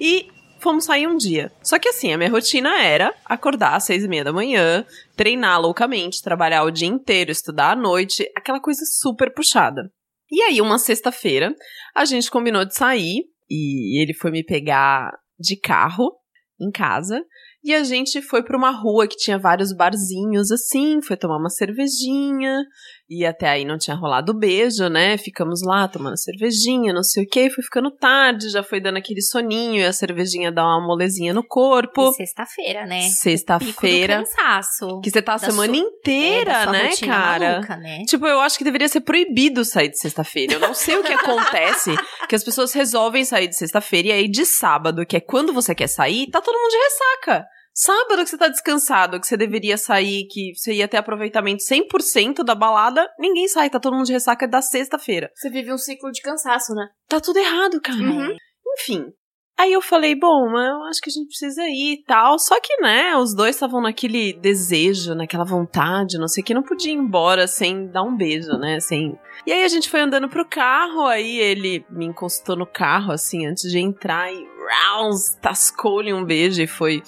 e 0.00 0.28
fomos 0.58 0.86
sair 0.86 1.06
um 1.06 1.18
dia. 1.18 1.52
Só 1.62 1.78
que 1.78 1.90
assim, 1.90 2.14
a 2.14 2.16
minha 2.16 2.30
rotina 2.30 2.80
era 2.80 3.12
acordar 3.26 3.76
às 3.76 3.84
seis 3.84 4.04
e 4.04 4.08
meia 4.08 4.24
da 4.24 4.32
manhã, 4.32 4.86
treinar 5.14 5.60
loucamente, 5.60 6.22
trabalhar 6.22 6.62
o 6.62 6.70
dia 6.70 6.88
inteiro, 6.88 7.30
estudar 7.30 7.72
à 7.72 7.76
noite, 7.76 8.26
aquela 8.34 8.58
coisa 8.58 8.80
super 8.86 9.34
puxada. 9.34 9.90
E 10.30 10.42
aí, 10.42 10.60
uma 10.60 10.78
sexta-feira, 10.78 11.54
a 11.94 12.04
gente 12.04 12.30
combinou 12.30 12.64
de 12.64 12.74
sair 12.74 13.24
e 13.50 14.02
ele 14.02 14.14
foi 14.14 14.30
me 14.30 14.44
pegar 14.44 15.10
de 15.38 15.56
carro 15.56 16.12
em 16.60 16.70
casa. 16.70 17.24
E 17.62 17.74
a 17.74 17.82
gente 17.82 18.20
foi 18.20 18.42
pra 18.42 18.58
uma 18.58 18.70
rua 18.70 19.08
que 19.08 19.16
tinha 19.16 19.38
vários 19.38 19.74
barzinhos 19.74 20.50
assim, 20.50 21.00
foi 21.00 21.16
tomar 21.16 21.38
uma 21.38 21.48
cervejinha. 21.48 22.62
E 23.08 23.26
até 23.26 23.46
aí 23.48 23.66
não 23.66 23.76
tinha 23.76 23.94
rolado 23.94 24.32
o 24.32 24.38
beijo, 24.38 24.88
né? 24.88 25.18
Ficamos 25.18 25.60
lá 25.62 25.86
tomando 25.86 26.18
cervejinha, 26.18 26.90
não 26.92 27.02
sei 27.02 27.24
o 27.24 27.26
que. 27.28 27.50
Foi 27.50 27.62
ficando 27.62 27.90
tarde, 27.90 28.48
já 28.48 28.62
foi 28.62 28.80
dando 28.80 28.96
aquele 28.96 29.20
soninho 29.20 29.80
e 29.80 29.84
a 29.84 29.92
cervejinha 29.92 30.50
dá 30.50 30.64
uma 30.64 30.86
molezinha 30.86 31.34
no 31.34 31.46
corpo. 31.46 32.12
Sexta-feira, 32.14 32.86
né? 32.86 33.02
Sexta-feira. 33.10 34.24
Cansaço. 34.24 35.00
Que 35.02 35.10
você 35.10 35.20
tá 35.20 35.34
a 35.34 35.38
semana 35.38 35.74
sua- 35.74 35.82
inteira, 35.84 36.50
É, 36.50 36.54
da 36.54 36.62
sua 36.64 36.72
né, 36.72 36.90
cara? 37.06 37.50
maluca, 37.52 37.76
né? 37.76 38.04
Tipo, 38.08 38.26
eu 38.26 38.40
acho 38.40 38.56
que 38.56 38.64
deveria 38.64 38.88
ser 38.88 39.00
proibido 39.02 39.64
sair 39.64 39.90
de 39.90 39.98
sexta-feira. 39.98 40.54
Eu 40.54 40.60
não 40.60 40.72
sei 40.74 40.96
o 40.96 41.02
que 41.04 41.12
acontece, 41.12 41.90
que 42.28 42.34
as 42.34 42.42
pessoas 42.42 42.72
resolvem 42.72 43.24
sair 43.24 43.48
de 43.48 43.56
sexta-feira 43.56 44.08
e 44.08 44.12
aí 44.12 44.28
de 44.28 44.46
sábado, 44.46 45.04
que 45.06 45.16
é 45.16 45.20
quando 45.20 45.52
você 45.52 45.74
quer 45.74 45.88
sair, 45.88 46.28
tá 46.30 46.40
todo 46.40 46.56
mundo 46.58 46.70
de 46.70 46.76
ressaca. 46.78 47.46
Sábado 47.74 48.22
que 48.22 48.30
você 48.30 48.38
tá 48.38 48.48
descansado, 48.48 49.20
que 49.20 49.26
você 49.26 49.36
deveria 49.36 49.76
sair, 49.76 50.28
que 50.30 50.52
você 50.54 50.74
ia 50.74 50.86
ter 50.86 50.96
aproveitamento 50.96 51.64
100% 51.64 52.44
da 52.44 52.54
balada, 52.54 53.04
ninguém 53.18 53.48
sai, 53.48 53.68
tá 53.68 53.80
todo 53.80 53.94
mundo 53.94 54.06
de 54.06 54.12
ressaca 54.12 54.46
da 54.46 54.62
sexta-feira. 54.62 55.28
Você 55.34 55.50
vive 55.50 55.72
um 55.72 55.78
ciclo 55.78 56.12
de 56.12 56.22
cansaço, 56.22 56.72
né? 56.72 56.86
Tá 57.08 57.20
tudo 57.20 57.38
errado, 57.38 57.80
cara. 57.80 57.98
Uhum. 57.98 58.36
Enfim. 58.78 59.12
Aí 59.56 59.72
eu 59.72 59.80
falei, 59.80 60.16
bom, 60.16 60.50
eu 60.56 60.82
acho 60.84 61.00
que 61.00 61.10
a 61.10 61.12
gente 61.12 61.28
precisa 61.28 61.62
ir 61.64 61.94
e 61.94 62.02
tal. 62.04 62.38
Só 62.40 62.60
que, 62.60 62.76
né, 62.80 63.16
os 63.16 63.34
dois 63.34 63.54
estavam 63.54 63.80
naquele 63.80 64.32
desejo, 64.32 65.14
naquela 65.14 65.44
vontade, 65.44 66.18
não 66.18 66.26
sei 66.26 66.42
o 66.42 66.46
que, 66.46 66.54
não 66.54 66.62
podia 66.62 66.92
ir 66.92 66.96
embora 66.96 67.46
sem 67.46 67.86
dar 67.86 68.02
um 68.02 68.16
beijo, 68.16 68.52
né? 68.58 68.80
Sem. 68.80 69.16
E 69.46 69.52
aí 69.52 69.62
a 69.62 69.68
gente 69.68 69.88
foi 69.88 70.00
andando 70.00 70.28
pro 70.28 70.48
carro, 70.48 71.06
aí 71.06 71.38
ele 71.38 71.84
me 71.88 72.04
encostou 72.04 72.56
no 72.56 72.66
carro, 72.66 73.12
assim, 73.12 73.46
antes 73.46 73.70
de 73.70 73.78
entrar 73.78 74.32
e 74.32 74.44
rounds, 74.64 75.36
tascou-lhe 75.40 76.12
um 76.12 76.24
beijo 76.24 76.62
e 76.62 76.66
foi. 76.66 77.02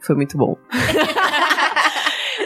Foi 0.00 0.16
muito 0.16 0.36
bom. 0.36 0.56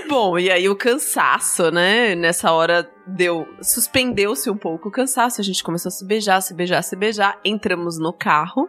Bom, 0.09 0.39
e 0.39 0.51
aí 0.51 0.69
o 0.69 0.77
cansaço, 0.77 1.71
né? 1.71 2.15
Nessa 2.15 2.53
hora 2.53 2.89
deu. 3.07 3.49
Suspendeu-se 3.63 4.51
um 4.51 4.57
pouco 4.57 4.89
o 4.89 4.93
cansaço. 4.93 5.41
A 5.41 5.45
gente 5.45 5.63
começou 5.63 5.89
a 5.89 5.93
se 5.93 6.05
beijar, 6.05 6.41
se 6.41 6.55
beijar, 6.55 6.83
se 6.83 6.95
beijar. 6.95 7.41
Entramos 7.45 7.99
no 7.99 8.13
carro. 8.13 8.69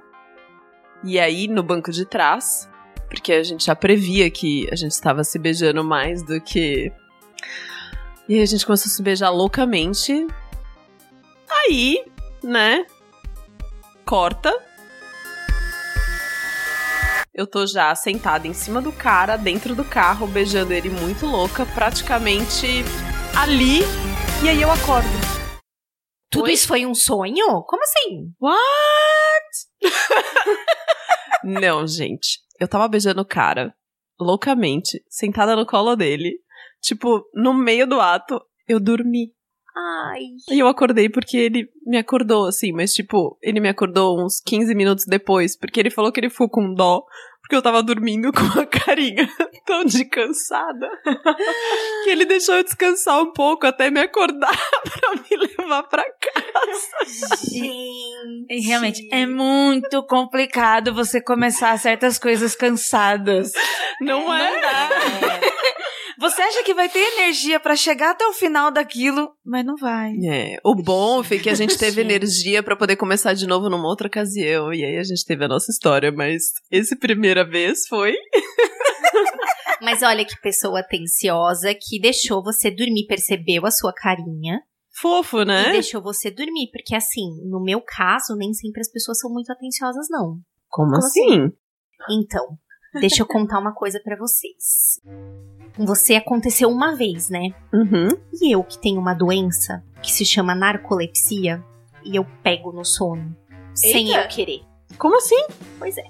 E 1.03 1.19
aí, 1.19 1.47
no 1.47 1.61
banco 1.61 1.91
de 1.91 2.05
trás. 2.05 2.69
Porque 3.09 3.33
a 3.33 3.43
gente 3.43 3.65
já 3.65 3.75
previa 3.75 4.29
que 4.31 4.67
a 4.71 4.75
gente 4.75 4.91
estava 4.91 5.23
se 5.23 5.37
beijando 5.37 5.83
mais 5.83 6.23
do 6.23 6.39
que. 6.41 6.91
E 8.27 8.35
aí 8.35 8.41
a 8.41 8.45
gente 8.45 8.65
começou 8.65 8.89
a 8.89 8.93
se 8.93 9.03
beijar 9.03 9.29
loucamente. 9.29 10.25
Aí, 11.49 12.03
né? 12.43 12.85
Corta. 14.05 14.51
Eu 17.37 17.45
tô 17.45 17.67
já 17.67 17.93
sentada 17.93 18.47
em 18.47 18.53
cima 18.53 18.81
do 18.81 18.93
cara, 18.93 19.35
dentro 19.35 19.75
do 19.75 19.83
carro, 19.83 20.25
beijando 20.25 20.71
ele 20.71 20.89
muito 20.89 21.25
louca, 21.25 21.65
praticamente 21.65 22.65
ali. 23.37 23.81
E 24.41 24.47
aí 24.47 24.61
eu 24.61 24.71
acordo. 24.71 25.09
Tudo 26.31 26.45
Oi? 26.45 26.53
isso 26.53 26.65
foi 26.65 26.85
um 26.85 26.95
sonho? 26.95 27.61
Como 27.63 27.83
assim? 27.83 28.31
Não, 31.43 31.85
gente. 31.85 32.39
Eu 32.57 32.69
tava 32.69 32.87
beijando 32.87 33.19
o 33.19 33.27
cara, 33.27 33.75
loucamente, 34.17 35.03
sentada 35.09 35.57
no 35.57 35.65
colo 35.65 35.93
dele. 35.97 36.39
Tipo, 36.81 37.21
no 37.33 37.53
meio 37.53 37.85
do 37.85 37.99
ato, 37.99 38.39
eu 38.65 38.79
dormi. 38.79 39.34
Ai. 39.77 40.21
E 40.49 40.59
eu 40.59 40.67
acordei 40.67 41.09
porque 41.09 41.35
ele 41.37 41.69
me 41.85 41.97
acordou, 41.97 42.47
assim, 42.47 42.71
mas 42.71 42.93
tipo, 42.93 43.37
ele 43.41 43.59
me 43.59 43.67
acordou 43.67 44.23
uns 44.23 44.39
15 44.39 44.73
minutos 44.73 45.05
depois, 45.05 45.57
porque 45.57 45.79
ele 45.79 45.89
falou 45.89 46.11
que 46.11 46.19
ele 46.19 46.29
ficou 46.29 46.49
com 46.49 46.73
dó, 46.73 47.03
porque 47.41 47.55
eu 47.55 47.61
tava 47.61 47.83
dormindo 47.83 48.31
com 48.33 48.59
a 48.59 48.65
carinha 48.65 49.29
tão 49.65 49.83
de 49.83 50.05
cansada, 50.05 50.89
que 52.03 52.09
ele 52.09 52.25
deixou 52.25 52.55
eu 52.55 52.63
descansar 52.63 53.21
um 53.21 53.33
pouco 53.33 53.67
até 53.67 53.91
me 53.91 53.99
acordar 53.99 54.57
pra 54.83 55.11
me 55.13 55.37
levar 55.37 55.83
pra 55.83 56.03
casa. 56.03 57.43
Gente. 57.51 58.45
E 58.49 58.61
realmente, 58.61 59.09
é 59.11 59.25
muito 59.25 60.01
complicado 60.03 60.93
você 60.93 61.21
começar 61.21 61.77
certas 61.77 62.17
coisas 62.17 62.55
cansadas. 62.55 63.51
Não 64.01 64.33
é? 64.33 64.61
Você 66.25 66.41
acha 66.41 66.63
que 66.63 66.73
vai 66.73 66.89
ter 66.89 66.99
energia 66.99 67.59
pra 67.59 67.75
chegar 67.75 68.11
até 68.11 68.25
o 68.25 68.33
final 68.33 68.71
daquilo, 68.71 69.31
mas 69.45 69.63
não 69.63 69.75
vai. 69.75 70.11
É, 70.27 70.57
o 70.63 70.75
bom 70.75 71.23
foi 71.23 71.37
que 71.37 71.49
a 71.49 71.53
gente 71.53 71.77
teve 71.77 72.01
energia 72.01 72.63
pra 72.63 72.75
poder 72.75 72.95
começar 72.95 73.33
de 73.33 73.45
novo 73.45 73.69
numa 73.69 73.87
outra 73.87 74.07
ocasião, 74.07 74.73
e 74.73 74.83
aí 74.83 74.97
a 74.97 75.03
gente 75.03 75.23
teve 75.23 75.45
a 75.45 75.47
nossa 75.47 75.71
história, 75.71 76.11
mas 76.11 76.41
esse 76.71 76.95
primeira 76.95 77.47
vez 77.47 77.87
foi 77.87 78.15
Mas 79.81 80.01
olha 80.01 80.25
que 80.25 80.39
pessoa 80.41 80.79
atenciosa 80.79 81.73
que 81.79 81.99
deixou 81.99 82.41
você 82.43 82.71
dormir, 82.71 83.05
percebeu 83.07 83.65
a 83.67 83.71
sua 83.71 83.93
carinha 83.93 84.61
fofo, 84.99 85.41
e 85.41 85.45
né? 85.45 85.71
deixou 85.73 86.01
você 86.01 86.31
dormir. 86.31 86.69
Porque 86.71 86.95
assim, 86.95 87.27
no 87.47 87.61
meu 87.61 87.81
caso, 87.81 88.35
nem 88.35 88.53
sempre 88.53 88.81
as 88.81 88.91
pessoas 88.91 89.19
são 89.19 89.31
muito 89.31 89.51
atenciosas, 89.51 90.07
não. 90.09 90.39
Como 90.69 90.95
assim? 90.95 91.51
Então, 92.09 92.57
deixa 92.99 93.21
eu 93.21 93.25
contar 93.25 93.59
uma 93.59 93.73
coisa 93.73 93.99
pra 93.99 94.15
vocês. 94.15 94.99
Você 95.77 96.15
aconteceu 96.15 96.69
uma 96.69 96.95
vez, 96.95 97.29
né? 97.29 97.49
Uhum. 97.73 98.09
E 98.41 98.55
eu 98.55 98.63
que 98.63 98.79
tenho 98.79 98.99
uma 98.99 99.13
doença 99.13 99.83
que 100.01 100.11
se 100.11 100.25
chama 100.25 100.55
narcolepsia 100.55 101.63
e 102.03 102.15
eu 102.15 102.25
pego 102.43 102.71
no 102.71 102.85
sono 102.85 103.35
sem 103.73 104.07
Eita. 104.07 104.21
eu 104.21 104.27
querer. 104.27 104.61
Como 104.97 105.17
assim? 105.17 105.45
Pois 105.77 105.97
é. 105.97 106.03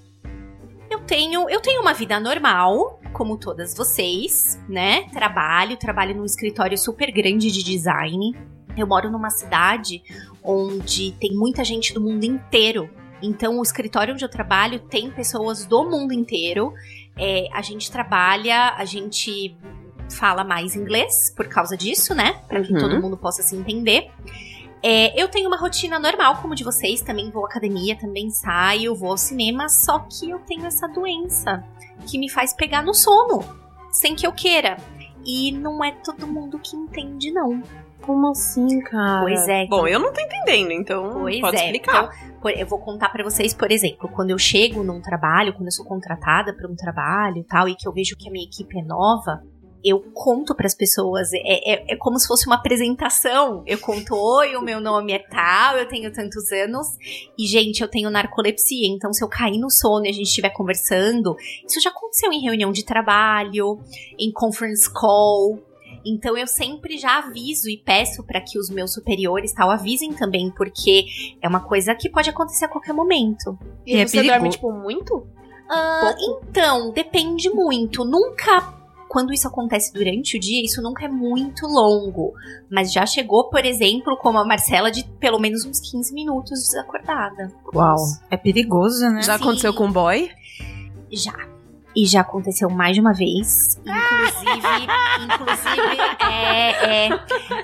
Eu 0.90 1.00
tenho, 1.00 1.50
eu 1.50 1.60
tenho 1.60 1.82
uma 1.82 1.94
vida 1.94 2.20
normal, 2.20 3.00
como 3.12 3.38
todas 3.38 3.76
vocês, 3.76 4.62
né? 4.70 5.10
Trabalho, 5.10 5.78
trabalho 5.78 6.16
num 6.16 6.26
escritório 6.26 6.78
super 6.78 7.12
grande 7.12 7.52
de 7.52 7.64
design. 7.64 8.36
Eu 8.78 8.86
moro 8.86 9.10
numa 9.10 9.30
cidade 9.30 10.04
onde 10.44 11.14
tem 11.14 11.34
muita 11.34 11.64
gente 11.64 11.94
do 11.94 12.02
mundo 12.02 12.24
inteiro. 12.24 12.90
Então, 13.22 13.60
o 13.60 13.64
escritório 13.64 14.14
onde 14.14 14.24
eu 14.24 14.30
trabalho 14.30 14.80
tem 14.80 15.10
pessoas 15.12 15.66
do 15.66 15.84
mundo 15.90 16.14
inteiro. 16.14 16.74
É, 17.18 17.48
a 17.54 17.62
gente 17.62 17.90
trabalha, 17.92 18.74
a 18.78 18.86
gente 18.86 19.56
fala 20.12 20.44
mais 20.44 20.76
inglês 20.76 21.34
por 21.36 21.48
causa 21.48 21.76
disso, 21.78 22.14
né? 22.14 22.42
Pra 22.48 22.62
que 22.62 22.74
Uhum. 22.74 22.80
todo 22.80 23.02
mundo 23.02 23.18
possa 23.18 23.42
se 23.42 23.56
entender. 23.56 24.12
É, 24.84 25.20
eu 25.20 25.28
tenho 25.28 25.48
uma 25.48 25.58
rotina 25.58 25.98
normal, 25.98 26.38
como 26.42 26.54
de 26.54 26.64
vocês, 26.64 27.02
também 27.02 27.32
vou 27.32 27.44
à 27.46 27.48
academia, 27.48 27.98
também 27.98 28.30
saio, 28.30 28.94
vou 28.96 29.10
ao 29.12 29.18
cinema, 29.18 29.68
só 29.68 30.00
que 30.00 30.30
eu 30.30 30.38
tenho 30.40 30.66
essa 30.66 30.88
doença 30.88 31.64
que 32.06 32.20
me 32.20 32.30
faz 32.30 32.54
pegar 32.54 32.84
no 32.84 32.94
sono, 32.94 33.44
sem 33.92 34.14
que 34.14 34.28
eu 34.28 34.32
queira. 34.32 34.78
E 35.26 35.52
não 35.52 35.84
é 35.84 35.92
todo 35.92 36.28
mundo 36.28 36.60
que 36.60 36.76
entende, 36.76 37.32
não. 37.32 37.62
Como 38.02 38.30
assim, 38.30 38.82
cara? 38.82 39.22
Pois 39.24 39.48
é, 39.48 39.66
Bom, 39.66 39.88
eu 39.88 40.00
não 40.00 40.14
tô 40.14 40.22
entendendo, 40.22 40.72
então 40.72 41.22
Pois 41.22 41.40
pode 41.42 41.58
é. 41.58 41.64
explicar. 41.66 42.04
Então, 42.14 42.36
por- 42.40 42.52
eu 42.52 42.68
vou 42.68 42.78
contar 42.78 43.10
pra 43.10 43.24
vocês, 43.24 43.52
por 43.54 43.72
exemplo, 43.72 44.08
quando 44.10 44.30
eu 44.30 44.38
chego 44.38 44.84
num 44.84 45.02
trabalho, 45.02 45.54
quando 45.54 45.66
eu 45.66 45.72
sou 45.72 45.84
contratada 45.86 46.54
pra 46.54 46.70
um 46.70 46.76
trabalho 46.76 47.38
e 47.38 47.44
tal, 47.44 47.68
e 47.68 47.74
que 47.76 47.88
eu 47.88 47.92
vejo 47.92 48.16
que 48.16 48.30
a 48.30 48.32
minha 48.32 48.46
equipe 48.46 48.78
é 48.78 48.84
nova, 48.84 49.42
eu 49.86 50.00
conto 50.14 50.56
pras 50.56 50.74
pessoas, 50.74 51.32
é, 51.34 51.38
é, 51.44 51.94
é 51.94 51.96
como 51.96 52.18
se 52.20 52.28
fosse 52.28 52.48
uma 52.48 52.56
apresentação. 52.56 53.64
Eu 53.68 53.78
conto, 53.78 54.16
oi, 54.16 54.56
o 54.56 54.62
meu 54.62 54.82
nome 54.82 55.14
é 55.14 55.20
tal, 55.20 55.78
eu 55.78 55.88
tenho 55.88 56.12
tantos 56.12 56.52
anos, 56.52 56.88
e 57.38 57.46
gente, 57.46 57.82
eu 57.82 57.88
tenho 57.88 58.10
narcolepsia, 58.10 58.88
então 58.88 59.14
se 59.14 59.24
eu 59.24 59.28
cair 59.28 59.60
no 59.60 59.70
sono 59.70 60.06
e 60.06 60.10
a 60.10 60.14
gente 60.14 60.28
estiver 60.28 60.50
conversando, 60.50 61.36
isso 61.68 61.80
já 61.80 61.90
aconteceu 61.92 62.32
em 62.34 62.42
reunião 62.42 62.72
de 62.72 62.84
trabalho, 62.84 63.80
em 64.18 64.32
conference 64.32 64.92
call, 64.92 65.60
então 66.06 66.38
eu 66.38 66.48
sempre 66.48 66.98
já 66.98 67.18
aviso 67.20 67.70
e 67.70 67.78
peço 67.78 68.24
para 68.24 68.40
que 68.42 68.58
os 68.60 68.70
meus 68.70 68.94
superiores 68.94 69.54
tal 69.54 69.70
avisem 69.72 70.14
também, 70.14 70.52
porque 70.52 71.06
é 71.42 71.48
uma 71.48 71.60
coisa 71.60 71.94
que 71.96 72.10
pode 72.10 72.30
acontecer 72.30 72.66
a 72.66 72.68
qualquer 72.70 72.94
momento. 72.94 73.58
E, 73.86 73.96
E 73.96 74.00
é 74.00 74.08
você 74.08 74.18
perigo- 74.18 74.34
dorme, 74.34 74.50
tipo, 74.50 74.72
muito? 74.72 75.28
Ah, 75.70 76.14
Pouco? 76.16 76.46
então, 76.50 76.92
depende 76.92 77.50
muito. 77.50 78.06
Nunca. 78.06 78.85
Quando 79.16 79.32
isso 79.32 79.48
acontece 79.48 79.94
durante 79.94 80.36
o 80.36 80.40
dia, 80.42 80.62
isso 80.62 80.82
nunca 80.82 81.06
é 81.06 81.08
muito 81.08 81.66
longo. 81.66 82.34
Mas 82.70 82.92
já 82.92 83.06
chegou, 83.06 83.50
por 83.50 83.64
exemplo, 83.64 84.18
como 84.18 84.38
a 84.38 84.44
Marcela, 84.44 84.92
de 84.92 85.06
pelo 85.22 85.40
menos 85.40 85.64
uns 85.64 85.80
15 85.90 86.14
minutos 86.14 86.60
desacordada. 86.60 87.50
Uau. 87.74 87.96
É 88.30 88.36
perigoso, 88.36 89.10
né? 89.10 89.22
Já 89.22 89.38
Sim. 89.38 89.44
aconteceu 89.44 89.74
com 89.74 89.86
o 89.86 89.92
boy? 89.94 90.30
Já. 91.14 91.34
E 91.96 92.06
já 92.06 92.20
aconteceu 92.20 92.70
mais 92.70 92.94
de 92.94 93.00
uma 93.00 93.14
vez. 93.14 93.80
Inclusive, 93.86 94.84
inclusive, 95.24 95.98
é, 96.30 97.06
é, 97.08 97.20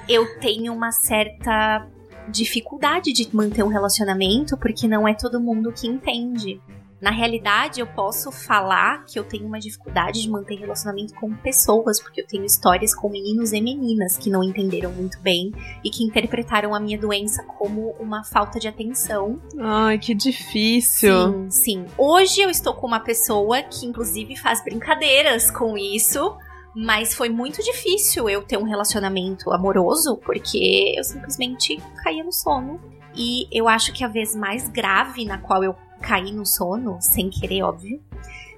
eu 0.08 0.40
tenho 0.40 0.74
uma 0.74 0.94
certa 0.94 1.86
dificuldade 2.30 3.12
de 3.12 3.28
manter 3.36 3.62
um 3.62 3.68
relacionamento 3.68 4.58
porque 4.58 4.88
não 4.88 5.06
é 5.06 5.14
todo 5.14 5.38
mundo 5.38 5.74
que 5.74 5.86
entende. 5.86 6.62
Na 7.02 7.10
realidade, 7.10 7.80
eu 7.80 7.88
posso 7.88 8.32
falar 8.32 9.04
que 9.06 9.18
eu 9.18 9.24
tenho 9.24 9.48
uma 9.48 9.60
dificuldade 9.60 10.22
de 10.22 10.30
manter 10.30 10.60
relacionamento 10.60 11.16
com 11.16 11.34
pessoas, 11.34 12.00
porque 12.00 12.22
eu 12.22 12.28
tenho 12.28 12.46
histórias 12.46 12.94
com 12.94 13.10
meninos 13.10 13.54
e 13.54 13.60
meninas 13.60 14.18
que 14.18 14.30
não 14.30 14.44
entenderam 14.44 14.92
muito 14.92 15.20
bem 15.20 15.52
e 15.84 15.90
que 15.90 16.04
interpretaram 16.04 16.76
a 16.76 16.80
minha 16.80 17.00
doença 17.00 17.44
como 17.44 17.96
uma 18.00 18.24
falta 18.24 18.60
de 18.60 18.68
atenção 18.68 19.42
Ai, 19.60 19.98
que 19.98 20.14
difícil. 20.14 21.50
Sim, 21.50 21.50
sim. 21.50 21.86
Hoje 21.98 22.42
eu 22.42 22.52
estou 22.52 22.74
com 22.76 22.86
uma 22.86 23.00
pessoa 23.00 23.64
que, 23.64 23.86
inclusive, 23.88 24.36
faz 24.36 24.64
brincadeiras 24.64 25.50
com 25.50 25.76
isso, 25.78 26.38
Mas 26.74 27.14
foi 27.14 27.28
muito 27.28 27.62
difícil 27.62 28.30
eu 28.30 28.44
ter 28.44 28.58
um 28.58 28.64
relacionamento 28.64 29.52
amoroso, 29.52 30.18
porque 30.24 30.94
eu 30.96 31.04
simplesmente 31.04 31.82
caía 32.02 32.24
no 32.24 32.32
sono. 32.32 32.80
E 33.14 33.46
eu 33.52 33.68
acho 33.68 33.92
que 33.92 34.06
a 34.06 34.08
vez 34.08 34.34
mais 34.34 34.70
grave 34.70 35.26
na 35.26 35.38
qual 35.38 35.64
eu 35.66 35.76
caí 36.02 36.32
no 36.32 36.46
sono, 36.46 36.98
sem 37.00 37.30
querer, 37.30 37.64
óbvio, 37.64 38.02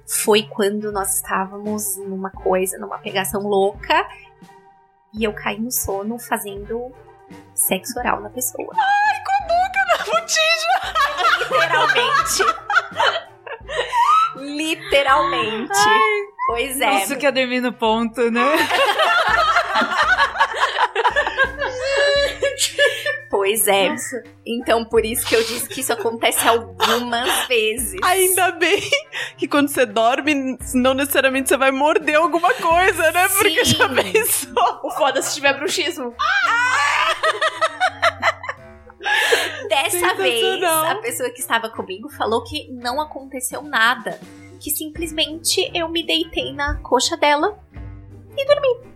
foi 0.06 0.42
quando 0.44 0.90
nós 0.90 1.16
estávamos 1.16 1.96
numa 1.96 2.30
coisa, 2.30 2.78
numa 2.78 2.98
pegação 2.98 3.42
louca, 3.42 4.06
e 5.12 5.24
eu 5.24 5.32
caí 5.32 5.60
no 5.60 5.70
sono 5.70 6.18
fazendo 6.18 6.92
sexo 7.54 7.98
oral 7.98 8.20
na 8.20 8.30
pessoa. 8.30 8.72
Ai, 8.76 9.22
com 9.24 9.32
a 9.32 9.46
boca 9.46 9.80
na 9.88 9.98
botija! 10.04 10.74
Literalmente. 11.50 12.44
Literalmente. 14.36 15.78
Pois 16.46 16.80
é. 16.80 17.02
Isso 17.02 17.16
que 17.16 17.26
é 17.26 17.32
dormir 17.32 17.60
no 17.60 17.72
ponto, 17.72 18.30
né? 18.30 18.56
Pois 23.34 23.66
é. 23.66 23.92
Então, 24.46 24.84
por 24.84 25.04
isso 25.04 25.26
que 25.26 25.34
eu 25.34 25.42
disse 25.42 25.68
que 25.68 25.80
isso 25.80 25.92
acontece 25.92 26.46
algumas 26.46 27.28
vezes. 27.48 27.98
Ainda 28.04 28.52
bem 28.52 28.80
que 29.36 29.48
quando 29.48 29.66
você 29.66 29.84
dorme, 29.84 30.56
não 30.72 30.94
necessariamente 30.94 31.48
você 31.48 31.56
vai 31.56 31.72
morder 31.72 32.14
alguma 32.14 32.54
coisa, 32.54 33.10
né? 33.10 33.28
Porque 33.36 33.64
Sim. 33.64 33.74
já 33.74 33.88
pensou. 33.88 34.80
O 34.84 34.90
foda 34.92 35.20
se 35.20 35.34
tiver 35.34 35.52
bruxismo. 35.54 36.14
Dessa 39.68 40.14
vez, 40.14 40.62
a 40.62 40.94
pessoa 41.02 41.28
que 41.30 41.40
estava 41.40 41.68
comigo 41.68 42.08
falou 42.10 42.44
que 42.44 42.70
não 42.70 43.00
aconteceu 43.00 43.62
nada. 43.62 44.20
Que 44.60 44.70
simplesmente 44.70 45.72
eu 45.74 45.88
me 45.88 46.06
deitei 46.06 46.52
na 46.52 46.76
coxa 46.76 47.16
dela 47.16 47.58
e 48.36 48.46
dormi. 48.46 48.93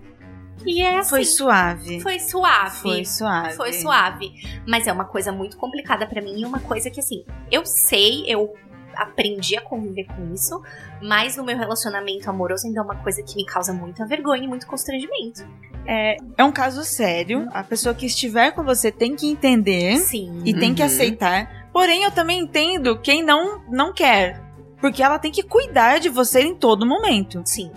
E 0.68 0.82
é 0.82 0.98
assim. 0.98 1.10
Foi 1.10 1.24
suave. 1.24 2.00
Foi 2.00 2.18
suave. 2.18 2.76
Foi 2.78 3.04
suave. 3.04 3.52
Foi 3.54 3.72
suave. 3.72 4.32
Mas 4.66 4.86
é 4.86 4.92
uma 4.92 5.04
coisa 5.06 5.32
muito 5.32 5.56
complicada 5.56 6.06
pra 6.06 6.20
mim 6.20 6.40
e 6.40 6.44
uma 6.44 6.60
coisa 6.60 6.90
que, 6.90 7.00
assim, 7.00 7.24
eu 7.50 7.64
sei, 7.64 8.24
eu 8.26 8.54
aprendi 8.94 9.56
a 9.56 9.60
conviver 9.60 10.04
com 10.06 10.34
isso, 10.34 10.60
mas 11.00 11.36
no 11.36 11.44
meu 11.44 11.56
relacionamento 11.56 12.28
amoroso 12.28 12.66
ainda 12.66 12.80
é 12.80 12.82
uma 12.82 12.96
coisa 12.96 13.22
que 13.22 13.36
me 13.36 13.46
causa 13.46 13.72
muita 13.72 14.04
vergonha 14.06 14.42
e 14.44 14.48
muito 14.48 14.66
constrangimento. 14.66 15.46
É 15.86 16.44
um 16.44 16.52
caso 16.52 16.84
sério. 16.84 17.48
A 17.52 17.62
pessoa 17.64 17.94
que 17.94 18.04
estiver 18.04 18.50
com 18.50 18.62
você 18.62 18.92
tem 18.92 19.16
que 19.16 19.26
entender 19.26 19.96
Sim. 19.98 20.42
e 20.44 20.52
tem 20.52 20.74
que 20.74 20.82
Uhum. 20.82 20.86
aceitar. 20.86 21.68
Porém, 21.72 22.02
eu 22.02 22.10
também 22.10 22.40
entendo 22.40 22.98
quem 23.00 23.22
não, 23.22 23.62
não 23.70 23.94
quer. 23.94 24.42
Porque 24.80 25.02
ela 25.02 25.18
tem 25.18 25.32
que 25.32 25.42
cuidar 25.42 25.98
de 25.98 26.08
você 26.08 26.40
em 26.42 26.54
todo 26.54 26.84
momento. 26.84 27.40
Sim. 27.46 27.70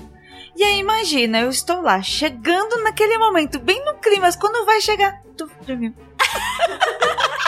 E 0.56 0.64
aí, 0.64 0.80
imagina, 0.80 1.42
eu 1.42 1.50
estou 1.50 1.82
lá, 1.82 2.02
chegando 2.02 2.84
naquele 2.84 3.18
momento, 3.18 3.60
bem 3.60 3.84
no 3.86 3.96
clima, 4.00 4.24
mas 4.24 4.36
quando 4.36 4.66
vai 4.66 4.82
chegar. 4.82 5.22
Tu 5.38 5.50
dormiu. 5.66 5.94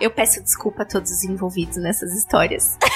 Eu 0.00 0.10
peço 0.10 0.42
desculpa 0.42 0.82
a 0.82 0.86
todos 0.86 1.10
os 1.10 1.22
envolvidos 1.24 1.76
nessas 1.76 2.14
histórias. 2.16 2.78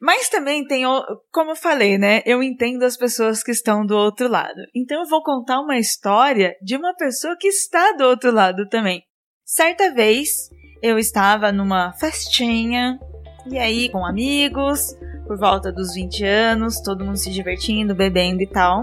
Mas 0.00 0.28
também 0.28 0.64
tem, 0.66 0.84
como 1.32 1.52
eu 1.52 1.56
falei, 1.56 1.96
né? 1.96 2.22
Eu 2.26 2.42
entendo 2.42 2.82
as 2.82 2.94
pessoas 2.94 3.42
que 3.42 3.50
estão 3.50 3.86
do 3.86 3.96
outro 3.96 4.28
lado. 4.28 4.60
Então 4.76 5.00
eu 5.00 5.08
vou 5.08 5.22
contar 5.22 5.58
uma 5.60 5.78
história 5.78 6.54
de 6.62 6.76
uma 6.76 6.94
pessoa 6.94 7.34
que 7.40 7.48
está 7.48 7.92
do 7.92 8.04
outro 8.04 8.30
lado 8.30 8.68
também. 8.68 9.02
Certa 9.44 9.92
vez, 9.94 10.50
eu 10.82 10.98
estava 10.98 11.50
numa 11.50 11.90
festinha, 11.94 12.98
e 13.46 13.58
aí 13.58 13.88
com 13.88 14.04
amigos, 14.04 14.96
por 15.26 15.38
volta 15.38 15.72
dos 15.72 15.94
20 15.94 16.24
anos, 16.24 16.80
todo 16.80 17.04
mundo 17.04 17.16
se 17.16 17.30
divertindo, 17.30 17.94
bebendo 17.94 18.42
e 18.42 18.46
tal. 18.46 18.82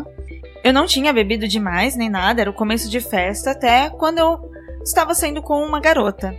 Eu 0.64 0.74
não 0.74 0.86
tinha 0.86 1.12
bebido 1.12 1.48
demais 1.48 1.96
nem 1.96 2.10
nada, 2.10 2.42
era 2.42 2.50
o 2.50 2.54
começo 2.54 2.90
de 2.90 3.00
festa, 3.00 3.52
até 3.52 3.90
quando 3.90 4.20
eu 4.20 4.52
estava 4.84 5.14
saindo 5.16 5.42
com 5.42 5.64
uma 5.64 5.80
garota. 5.80 6.36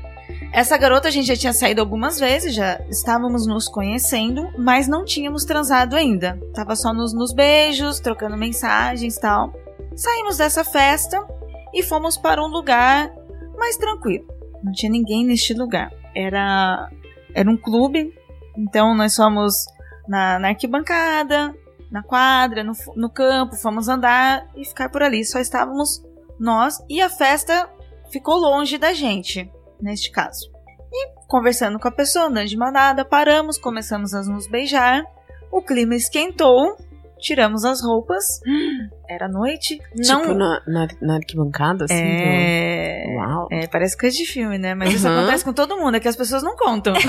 Essa 0.53 0.77
garota 0.77 1.09
a 1.09 1.11
gente 1.11 1.27
já 1.27 1.37
tinha 1.37 1.53
saído 1.53 1.81
algumas 1.81 2.21
vezes, 2.21 2.55
já 2.55 2.79
estávamos 2.91 3.47
nos 3.47 3.69
conhecendo, 3.69 4.49
mas 4.59 4.87
não 4.87 5.05
tínhamos 5.05 5.45
transado 5.45 5.97
ainda. 5.97 6.39
Tava 6.55 6.77
só 6.77 6.93
nos, 6.93 7.15
nos 7.15 7.33
beijos, 7.33 8.01
trocando 8.01 8.37
mensagens 8.37 9.17
e 9.17 9.21
tal. 9.21 9.53
Saímos 9.97 10.37
dessa 10.37 10.63
festa 10.63 11.27
e 11.73 11.83
fomos 11.83 12.19
para 12.19 12.43
um 12.43 12.49
lugar 12.49 13.11
mais 13.57 13.77
tranquilo. 13.77 14.27
Não 14.63 14.73
tinha 14.73 14.93
ninguém 14.93 15.25
neste 15.25 15.55
lugar. 15.55 15.91
Era, 16.15 16.91
era 17.35 17.51
um 17.51 17.57
clube, 17.57 18.13
então 18.57 18.95
nós 18.95 19.15
fomos 19.15 19.67
na, 20.09 20.39
na 20.39 20.49
arquibancada, 20.49 21.55
na 21.91 22.03
quadra, 22.03 22.65
no, 22.65 22.73
no 22.97 23.11
campo, 23.11 23.57
fomos 23.57 23.89
andar 23.89 24.47
e 24.57 24.65
ficar 24.65 24.89
por 24.89 25.03
ali. 25.03 25.25
Só 25.25 25.39
estávamos 25.39 26.03
nós 26.39 26.83
e 26.89 27.01
a 27.01 27.11
festa 27.11 27.69
ficou 28.11 28.37
longe 28.37 28.79
da 28.79 28.93
gente, 28.93 29.51
neste 29.81 30.11
caso. 30.11 30.51
E 30.91 31.09
conversando 31.27 31.79
com 31.79 31.89
a 31.89 31.93
pessoa, 31.93 32.27
andando 32.27 32.47
de 32.47 32.57
manada, 32.57 33.05
paramos, 33.05 33.59
começamos 33.59 34.13
a 34.15 34.23
nos 34.23 34.47
beijar. 34.47 35.05
O 35.51 35.63
clima 35.63 35.95
esquentou, 35.95 36.77
tiramos 37.23 37.65
as 37.65 37.83
roupas. 37.83 38.25
Era 39.09 39.29
noite. 39.29 39.79
Não. 40.07 40.21
Tipo, 40.23 40.35
na, 40.35 40.61
na, 40.67 40.89
na 41.01 41.15
arquibancada, 41.17 41.85
assim? 41.85 41.95
é... 41.97 43.05
do- 43.07 43.13
Uau. 43.17 43.49
É, 43.51 43.67
parece 43.67 43.97
coisa 43.97 44.17
de 44.17 44.27
filme, 44.27 44.59
né? 44.59 44.75
Mas 44.75 44.93
isso 44.95 45.07
Uhum. 45.09 45.19
acontece 45.21 45.45
com 45.45 45.53
todo 45.53 45.77
mundo, 45.79 45.97
é 45.97 46.01
que 46.01 46.09
as 46.09 46.17
pessoas 46.17 46.43
não 46.43 46.57
contam. 46.57 46.95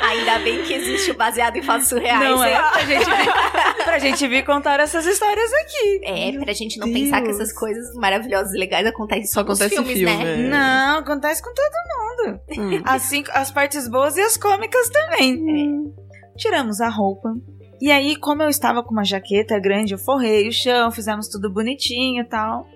Ainda 0.00 0.38
bem 0.40 0.62
que 0.62 0.72
existe 0.74 1.10
o 1.10 1.14
baseado 1.16 1.56
em 1.56 1.62
fatos 1.62 1.88
surreais. 1.88 2.20
não 2.20 2.42
é 2.42 2.56
pra 2.58 2.80
gente, 2.84 3.04
vir, 3.04 3.84
pra 3.84 3.98
gente 3.98 4.28
vir 4.28 4.44
contar 4.44 4.80
essas 4.80 5.06
histórias 5.06 5.50
aqui. 5.54 6.00
É, 6.04 6.32
pra 6.44 6.52
gente 6.52 6.78
não 6.78 6.86
Deus. 6.86 6.98
pensar 7.00 7.22
que 7.22 7.30
essas 7.30 7.52
coisas 7.52 7.94
maravilhosas 7.94 8.52
e 8.54 8.58
legais 8.58 8.86
acontecem 8.86 9.26
Só 9.26 9.40
acontece 9.40 9.74
em 9.74 9.84
filmes, 9.84 9.98
filme, 9.98 10.16
né? 10.24 10.34
é. 10.34 10.36
Não, 10.48 10.98
acontece 11.00 11.42
com 11.42 11.52
todo 11.52 11.64
mundo. 11.64 11.97
Hum. 12.26 12.82
Assim, 12.84 13.24
as 13.32 13.50
partes 13.50 13.88
boas 13.88 14.16
e 14.16 14.20
as 14.20 14.36
cômicas 14.36 14.88
também. 14.90 15.92
Tiramos 16.36 16.80
a 16.80 16.88
roupa. 16.88 17.34
E 17.80 17.90
aí, 17.92 18.16
como 18.16 18.42
eu 18.42 18.48
estava 18.48 18.82
com 18.82 18.90
uma 18.92 19.04
jaqueta 19.04 19.58
grande, 19.58 19.94
eu 19.94 19.98
forrei 19.98 20.48
o 20.48 20.52
chão, 20.52 20.90
fizemos 20.90 21.28
tudo 21.28 21.52
bonitinho 21.52 22.22
e 22.22 22.28
tal. 22.28 22.66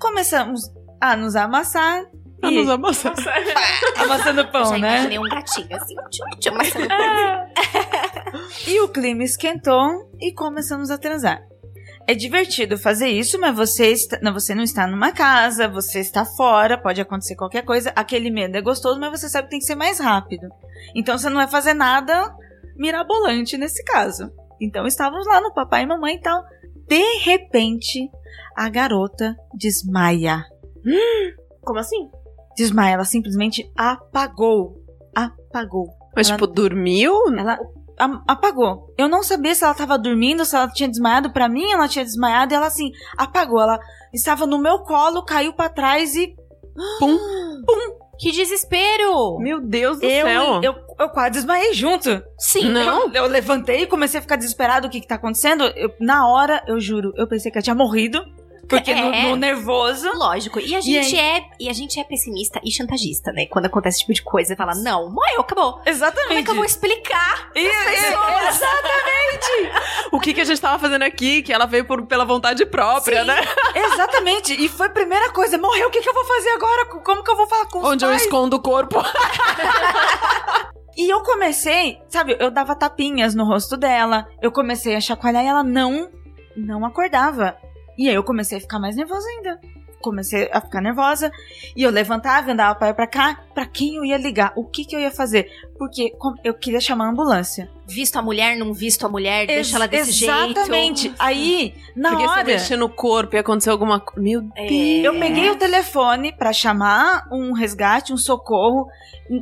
Começamos 0.00 0.62
a 1.00 1.16
nos 1.16 1.36
amassar. 1.36 2.04
Ah, 2.42 2.50
E 2.50 2.58
nos 2.58 2.68
amassar. 2.68 3.14
amassando 3.96 4.46
pão, 4.50 4.64
já 4.66 4.78
né? 4.78 4.88
imaginei 4.96 5.18
um 5.18 5.22
gatinho 5.22 5.76
assim, 5.76 5.94
tchum, 6.10 6.38
tchum, 6.38 6.54
amassando 6.54 6.88
pão. 6.88 8.40
E 8.66 8.80
o 8.80 8.88
clima 8.88 9.24
esquentou 9.24 10.10
e 10.20 10.32
começamos 10.32 10.90
a 10.90 10.98
transar. 10.98 11.40
É 12.08 12.14
divertido 12.14 12.78
fazer 12.78 13.08
isso, 13.08 13.38
mas 13.40 13.54
você, 13.56 13.88
está, 13.90 14.18
não, 14.22 14.32
você 14.32 14.54
não 14.54 14.62
está 14.62 14.86
numa 14.86 15.10
casa, 15.10 15.66
você 15.68 15.98
está 15.98 16.24
fora, 16.24 16.78
pode 16.78 17.00
acontecer 17.00 17.34
qualquer 17.34 17.62
coisa. 17.64 17.92
Aquele 17.96 18.30
medo 18.30 18.56
é 18.56 18.62
gostoso, 18.62 19.00
mas 19.00 19.10
você 19.20 19.28
sabe 19.28 19.46
que 19.46 19.50
tem 19.50 19.58
que 19.58 19.66
ser 19.66 19.74
mais 19.74 19.98
rápido. 19.98 20.46
Então 20.94 21.18
você 21.18 21.28
não 21.28 21.36
vai 21.36 21.48
fazer 21.48 21.74
nada 21.74 22.32
mirabolante 22.76 23.56
nesse 23.56 23.82
caso. 23.82 24.30
Então 24.60 24.86
estávamos 24.86 25.26
lá 25.26 25.40
no 25.40 25.52
papai 25.52 25.82
e 25.82 25.86
mamãe 25.86 26.14
e 26.14 26.20
tal. 26.20 26.42
De 26.86 27.18
repente, 27.24 28.08
a 28.56 28.68
garota 28.68 29.34
desmaia. 29.52 30.44
Como 31.62 31.80
assim? 31.80 32.08
Desmaia, 32.56 32.94
ela 32.94 33.04
simplesmente 33.04 33.68
apagou. 33.76 34.80
Apagou. 35.14 35.88
Mas, 36.14 36.28
Ela- 36.28 36.38
tipo, 36.38 36.46
dormiu? 36.46 37.12
Ela 37.36 37.58
apagou. 38.26 38.92
Eu 38.98 39.08
não 39.08 39.22
sabia 39.22 39.54
se 39.54 39.64
ela 39.64 39.74
tava 39.74 39.98
dormindo, 39.98 40.44
se 40.44 40.54
ela 40.56 40.68
tinha 40.68 40.88
desmaiado. 40.88 41.32
Pra 41.32 41.48
mim, 41.48 41.70
ela 41.70 41.88
tinha 41.88 42.04
desmaiado 42.04 42.52
e 42.52 42.56
ela 42.56 42.66
assim, 42.66 42.90
apagou. 43.16 43.60
Ela 43.60 43.78
estava 44.12 44.46
no 44.46 44.58
meu 44.58 44.80
colo, 44.80 45.24
caiu 45.24 45.52
pra 45.52 45.68
trás 45.68 46.14
e 46.14 46.34
Pum. 47.00 47.18
Que 48.18 48.32
desespero! 48.32 49.38
Meu 49.38 49.60
Deus 49.60 49.98
do 49.98 50.06
eu, 50.06 50.26
céu. 50.26 50.60
eu, 50.62 50.74
eu 50.98 51.08
quase 51.10 51.32
desmaiei 51.32 51.74
junto. 51.74 52.22
Sim. 52.38 52.70
Não. 52.70 53.08
Eu, 53.08 53.12
eu 53.12 53.26
levantei 53.26 53.82
e 53.82 53.86
comecei 53.86 54.18
a 54.18 54.22
ficar 54.22 54.36
desesperado. 54.36 54.86
O 54.86 54.90
que 54.90 55.00
que 55.00 55.06
tá 55.06 55.16
acontecendo? 55.16 55.64
Eu- 55.76 55.92
na 56.00 56.26
hora, 56.26 56.62
eu 56.66 56.80
juro, 56.80 57.12
eu 57.16 57.26
pensei 57.28 57.52
que 57.52 57.58
eu 57.58 57.62
tinha 57.62 57.74
morrido. 57.74 58.24
Porque 58.68 58.94
no, 58.94 59.12
É. 59.14 59.22
no 59.24 59.36
nervoso. 59.36 60.10
Lógico. 60.14 60.58
E 60.58 60.74
a 60.74 60.78
E 60.78 60.82
gente 60.82 61.18
é 61.18 61.44
e 61.60 61.68
a 61.68 61.72
gente 61.72 62.00
é 62.00 62.04
pessimista 62.04 62.60
e 62.64 62.70
chantagista, 62.70 63.32
né? 63.32 63.46
Quando 63.46 63.66
acontece 63.66 63.96
esse 63.96 64.00
tipo 64.00 64.14
de 64.14 64.22
coisa, 64.22 64.56
fala: 64.56 64.74
"Não, 64.74 65.10
morreu, 65.10 65.40
acabou". 65.40 65.80
Exatamente. 65.86 66.26
Como 66.28 66.38
é 66.38 66.42
que 66.42 66.50
eu 66.50 66.54
vou 66.56 66.64
explicar? 66.64 67.50
E- 67.54 67.60
e- 67.60 67.66
O 70.12 70.20
que, 70.20 70.32
que 70.34 70.40
a 70.40 70.44
gente 70.44 70.60
tava 70.60 70.78
fazendo 70.78 71.02
aqui? 71.02 71.42
Que 71.42 71.52
ela 71.52 71.66
veio 71.66 71.84
por, 71.84 72.06
pela 72.06 72.24
vontade 72.24 72.64
própria, 72.66 73.20
Sim. 73.20 73.26
né? 73.26 73.40
exatamente. 73.74 74.52
E 74.54 74.68
foi 74.68 74.86
a 74.86 74.90
primeira 74.90 75.30
coisa. 75.30 75.58
Morreu, 75.58 75.88
o 75.88 75.90
que, 75.90 76.00
que 76.00 76.08
eu 76.08 76.14
vou 76.14 76.24
fazer 76.24 76.50
agora? 76.50 76.86
Como 76.86 77.22
que 77.22 77.30
eu 77.30 77.36
vou 77.36 77.46
falar 77.46 77.66
com 77.66 77.80
os 77.80 77.88
Onde 77.88 78.04
eu 78.04 78.10
pais? 78.10 78.22
escondo 78.22 78.56
o 78.56 78.62
corpo. 78.62 79.02
E 80.98 81.12
eu 81.12 81.22
comecei, 81.22 81.98
sabe, 82.08 82.38
eu 82.40 82.50
dava 82.50 82.74
tapinhas 82.74 83.34
no 83.34 83.44
rosto 83.44 83.76
dela, 83.76 84.26
eu 84.40 84.50
comecei 84.50 84.96
a 84.96 85.00
chacoalhar 85.00 85.44
e 85.44 85.46
ela 85.46 85.62
não, 85.62 86.08
não 86.56 86.86
acordava. 86.86 87.54
E 87.96 88.08
aí 88.08 88.14
eu 88.14 88.24
comecei 88.24 88.58
a 88.58 88.60
ficar 88.60 88.78
mais 88.78 88.96
nervosa 88.96 89.26
ainda. 89.28 89.60
comecei 90.00 90.48
a 90.52 90.60
ficar 90.60 90.80
nervosa 90.80 91.32
e 91.74 91.82
eu 91.82 91.90
levantava, 91.90 92.52
andava 92.52 92.78
pra 92.78 92.94
pra 92.94 93.06
cá. 93.06 93.40
Pra 93.54 93.66
quem 93.66 93.96
eu 93.96 94.04
ia 94.04 94.16
ligar? 94.16 94.52
O 94.54 94.64
que 94.64 94.84
que 94.84 94.94
eu 94.94 95.00
ia 95.00 95.10
fazer? 95.10 95.50
Porque 95.78 96.12
eu 96.42 96.54
queria 96.54 96.80
chamar 96.80 97.06
a 97.06 97.10
ambulância. 97.10 97.68
Visto 97.86 98.16
a 98.16 98.22
mulher, 98.22 98.56
não 98.56 98.72
visto 98.74 99.06
a 99.06 99.08
mulher, 99.08 99.46
deixa 99.46 99.76
ela 99.76 99.86
desse 99.86 100.24
Exatamente. 100.24 101.02
jeito. 101.02 101.16
Aí, 101.18 101.74
na 101.94 102.10
Porque 102.10 102.26
hora. 102.26 102.40
eu 102.40 102.46
mexer 102.46 102.76
no 102.76 102.88
corpo 102.88 103.36
e 103.36 103.38
acontecer 103.38 103.70
alguma 103.70 104.00
coisa. 104.00 104.20
Meu 104.20 104.40
É. 104.56 104.66
Deus. 104.66 105.04
Eu 105.04 105.20
peguei 105.20 105.50
o 105.50 105.56
telefone 105.56 106.32
pra 106.32 106.52
chamar 106.52 107.28
um 107.30 107.52
resgate, 107.52 108.12
um 108.12 108.16
socorro. 108.16 108.88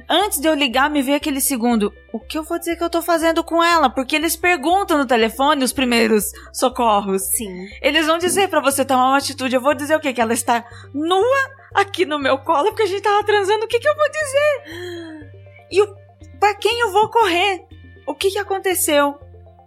Antes 0.09 0.41
de 0.41 0.49
eu 0.49 0.55
ligar, 0.55 0.91
me 0.91 1.03
veio 1.03 1.17
aquele 1.17 1.41
segundo. 1.41 1.93
O 2.13 2.19
que 2.19 2.37
eu 2.39 2.43
vou 2.43 2.59
dizer 2.59 2.77
que 2.77 2.83
eu 2.85 2.91
tô 2.91 3.01
fazendo 3.03 3.43
com 3.45 3.63
ela? 3.63 3.89
Porque 3.91 4.17
eles 4.17 4.35
perguntam 4.37 4.99
no 4.99 5.07
telefone 5.07 5.63
os 5.65 5.73
primeiros 5.73 6.25
socorros. 6.53 7.23
Sim. 7.23 7.67
Eles 7.83 8.07
vão 8.07 8.19
dizer 8.19 8.49
pra 8.49 8.61
você 8.61 8.85
tomar 8.85 9.09
uma 9.09 9.19
atitude. 9.19 9.55
Eu 9.55 9.61
vou 9.61 9.75
dizer 9.75 9.97
o 9.97 10.01
quê? 10.01 10.13
Que 10.13 10.21
ela 10.21 10.33
está 10.35 10.65
nua 10.93 11.51
aqui 11.75 12.05
no 12.07 12.19
meu 12.19 12.39
colo 12.39 12.69
porque 12.69 12.83
a 12.85 12.87
gente 12.87 13.03
tava 13.03 13.25
transando. 13.25 13.65
O 13.65 13.69
que 13.69 13.79
que 13.79 13.89
eu 13.89 13.95
vou 13.95 14.11
dizer? 14.11 15.31
E 15.71 15.83
o, 15.83 15.97
pra 16.39 16.55
quem 16.55 16.81
eu 16.81 16.93
vou 16.93 17.09
correr? 17.09 17.65
O 18.07 18.15
que 18.15 18.31
que 18.31 18.39
aconteceu? 18.39 19.19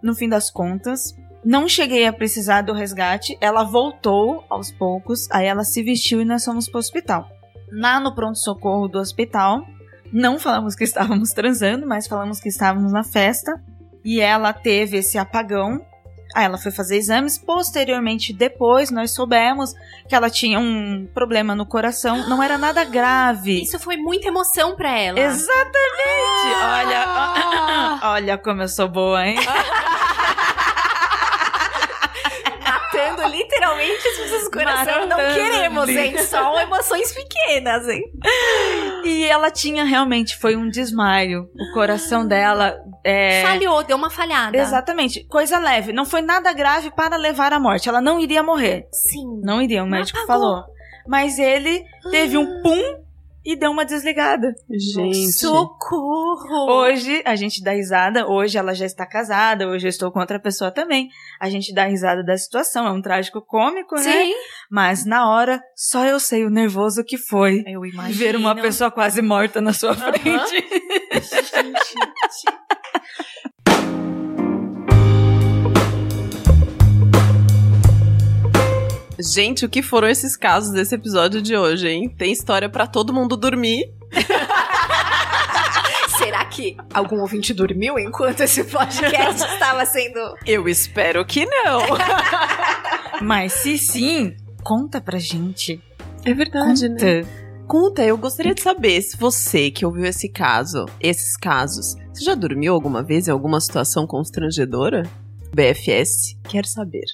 No 0.02 0.14
fim 0.14 0.28
das 0.28 0.50
contas, 0.50 1.16
não 1.44 1.68
cheguei 1.68 2.06
a 2.06 2.12
precisar 2.12 2.62
do 2.62 2.72
resgate. 2.72 3.36
Ela 3.40 3.64
voltou 3.64 4.44
aos 4.48 4.70
poucos. 4.70 5.28
Aí 5.30 5.46
ela 5.46 5.64
se 5.64 5.82
vestiu 5.82 6.20
e 6.20 6.24
nós 6.24 6.44
fomos 6.44 6.68
pro 6.68 6.78
hospital. 6.78 7.28
Lá 7.70 8.00
no 8.00 8.14
pronto-socorro 8.14 8.88
do 8.88 8.98
hospital, 8.98 9.64
não 10.12 10.38
falamos 10.38 10.74
que 10.74 10.84
estávamos 10.84 11.30
transando, 11.30 11.86
mas 11.86 12.06
falamos 12.06 12.40
que 12.40 12.48
estávamos 12.48 12.92
na 12.92 13.04
festa. 13.04 13.60
E 14.04 14.20
ela 14.20 14.52
teve 14.52 14.98
esse 14.98 15.18
apagão. 15.18 15.84
Aí 16.34 16.44
ela 16.44 16.58
foi 16.58 16.70
fazer 16.70 16.96
exames. 16.96 17.38
Posteriormente, 17.38 18.32
depois, 18.32 18.90
nós 18.90 19.12
soubemos 19.14 19.72
que 20.08 20.14
ela 20.14 20.28
tinha 20.30 20.58
um 20.58 21.08
problema 21.14 21.54
no 21.54 21.66
coração. 21.66 22.28
Não 22.28 22.42
era 22.42 22.58
nada 22.58 22.84
grave. 22.84 23.62
Isso 23.62 23.78
foi 23.78 23.96
muita 23.96 24.28
emoção 24.28 24.76
pra 24.76 24.90
ela. 24.96 25.18
Exatamente! 25.18 25.58
Olha, 26.62 28.00
olha 28.02 28.38
como 28.38 28.62
eu 28.62 28.68
sou 28.68 28.88
boa, 28.88 29.26
hein? 29.26 29.38
Matando 32.64 33.26
literalmente 33.28 34.08
as 34.08 34.16
pessoas 34.16 34.44
do 34.44 34.50
coração. 34.50 35.06
Não 35.06 35.16
queremos, 35.16 35.88
hein? 35.88 36.18
Só 36.24 36.60
emoções 36.60 37.12
pequenas, 37.12 37.88
hein? 37.88 38.02
E 39.18 39.24
ela 39.24 39.50
tinha 39.50 39.82
realmente, 39.82 40.36
foi 40.36 40.54
um 40.54 40.68
desmaio. 40.68 41.50
O 41.58 41.74
coração 41.74 42.24
dela 42.24 42.78
é. 43.02 43.42
Falhou, 43.42 43.82
deu 43.82 43.96
uma 43.96 44.10
falhada. 44.10 44.56
Exatamente, 44.56 45.24
coisa 45.24 45.58
leve. 45.58 45.92
Não 45.92 46.04
foi 46.04 46.22
nada 46.22 46.52
grave 46.52 46.92
para 46.92 47.16
levar 47.16 47.52
à 47.52 47.58
morte. 47.58 47.88
Ela 47.88 48.00
não 48.00 48.20
iria 48.20 48.44
morrer. 48.44 48.86
Sim. 48.92 49.40
Não 49.42 49.60
iria, 49.60 49.82
o 49.82 49.88
médico 49.88 50.24
falou. 50.24 50.62
Mas 51.08 51.36
ele 51.36 51.84
teve 52.12 52.38
um 52.38 52.62
pum 52.62 52.80
e 53.48 53.56
deu 53.56 53.70
uma 53.70 53.82
desligada. 53.86 54.54
Gente. 54.68 55.32
Socorro! 55.32 56.70
Hoje 56.70 57.22
a 57.24 57.34
gente 57.34 57.62
dá 57.64 57.72
risada, 57.72 58.28
hoje 58.28 58.58
ela 58.58 58.74
já 58.74 58.84
está 58.84 59.06
casada, 59.06 59.66
hoje 59.66 59.86
eu 59.86 59.88
estou 59.88 60.12
com 60.12 60.20
outra 60.20 60.38
pessoa 60.38 60.70
também. 60.70 61.08
A 61.40 61.48
gente 61.48 61.72
dá 61.72 61.84
risada 61.84 62.22
da 62.22 62.36
situação, 62.36 62.86
é 62.86 62.90
um 62.90 63.00
trágico 63.00 63.40
cômico, 63.40 63.94
né? 63.94 64.02
Sim. 64.02 64.34
Mas 64.70 65.06
na 65.06 65.30
hora, 65.30 65.62
só 65.74 66.04
eu 66.04 66.20
sei 66.20 66.44
o 66.44 66.50
nervoso 66.50 67.02
que 67.02 67.16
foi. 67.16 67.64
Eu 67.66 67.86
imagino. 67.86 68.18
Ver 68.18 68.36
uma 68.36 68.54
pessoa 68.54 68.90
quase 68.90 69.22
morta 69.22 69.62
na 69.62 69.72
sua 69.72 69.94
frente. 69.94 70.18
Gente, 71.18 72.07
o 79.64 79.68
que 79.68 79.82
foram 79.82 80.08
esses 80.08 80.36
casos 80.36 80.72
desse 80.72 80.96
episódio 80.96 81.40
de 81.40 81.56
hoje, 81.56 81.88
hein? 81.88 82.08
Tem 82.08 82.32
história 82.32 82.68
pra 82.68 82.88
todo 82.88 83.12
mundo 83.12 83.36
dormir. 83.36 83.84
Será 86.18 86.44
que 86.44 86.76
algum 86.92 87.20
ouvinte 87.20 87.54
dormiu 87.54 88.00
enquanto 88.00 88.40
esse 88.40 88.64
podcast 88.64 89.44
estava 89.54 89.86
sendo. 89.86 90.18
Eu 90.44 90.68
espero 90.68 91.24
que 91.24 91.46
não. 91.46 91.82
Mas 93.22 93.52
se 93.52 93.78
sim, 93.78 94.34
conta 94.64 95.00
pra 95.00 95.20
gente. 95.20 95.80
É 96.24 96.34
verdade, 96.34 96.88
né? 96.88 97.22
Conta. 97.22 97.48
Conta, 97.68 98.02
eu 98.02 98.18
gostaria 98.18 98.54
de 98.54 98.62
saber 98.62 99.00
se 99.02 99.16
você 99.16 99.70
que 99.70 99.86
ouviu 99.86 100.06
esse 100.06 100.28
caso, 100.28 100.86
esses 101.00 101.36
casos, 101.36 101.94
você 102.12 102.24
já 102.24 102.34
dormiu 102.34 102.74
alguma 102.74 103.04
vez 103.04 103.28
em 103.28 103.30
alguma 103.30 103.60
situação 103.60 104.04
constrangedora? 104.04 105.08
BFS, 105.54 106.36
quer 106.48 106.66
saber. 106.66 107.04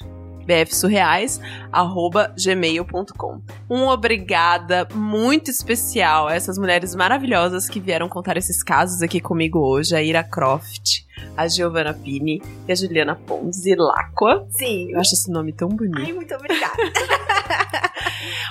bfsurreais@gmail.com. 0.44 3.40
Um 3.68 3.88
obrigada 3.88 4.86
muito 4.94 5.50
especial 5.50 6.28
a 6.28 6.34
essas 6.34 6.56
mulheres 6.58 6.94
maravilhosas 6.94 7.68
que 7.68 7.80
vieram 7.80 8.08
contar 8.08 8.36
esses 8.36 8.62
casos 8.62 9.02
aqui 9.02 9.20
comigo 9.20 9.58
hoje, 9.58 9.96
a 9.96 10.02
Ira 10.02 10.22
Croft, 10.22 11.04
a 11.36 11.48
Giovanna 11.48 11.94
Pini 11.94 12.42
e 12.68 12.72
a 12.72 12.74
Juliana 12.74 13.14
Ponzi 13.14 13.74
Lacqua. 13.74 14.46
Sim. 14.50 14.92
Eu 14.92 15.00
acho 15.00 15.14
esse 15.14 15.30
nome 15.30 15.52
tão 15.52 15.68
bonito. 15.68 15.98
Ai, 15.98 16.12
muito 16.12 16.34
obrigada. 16.34 16.74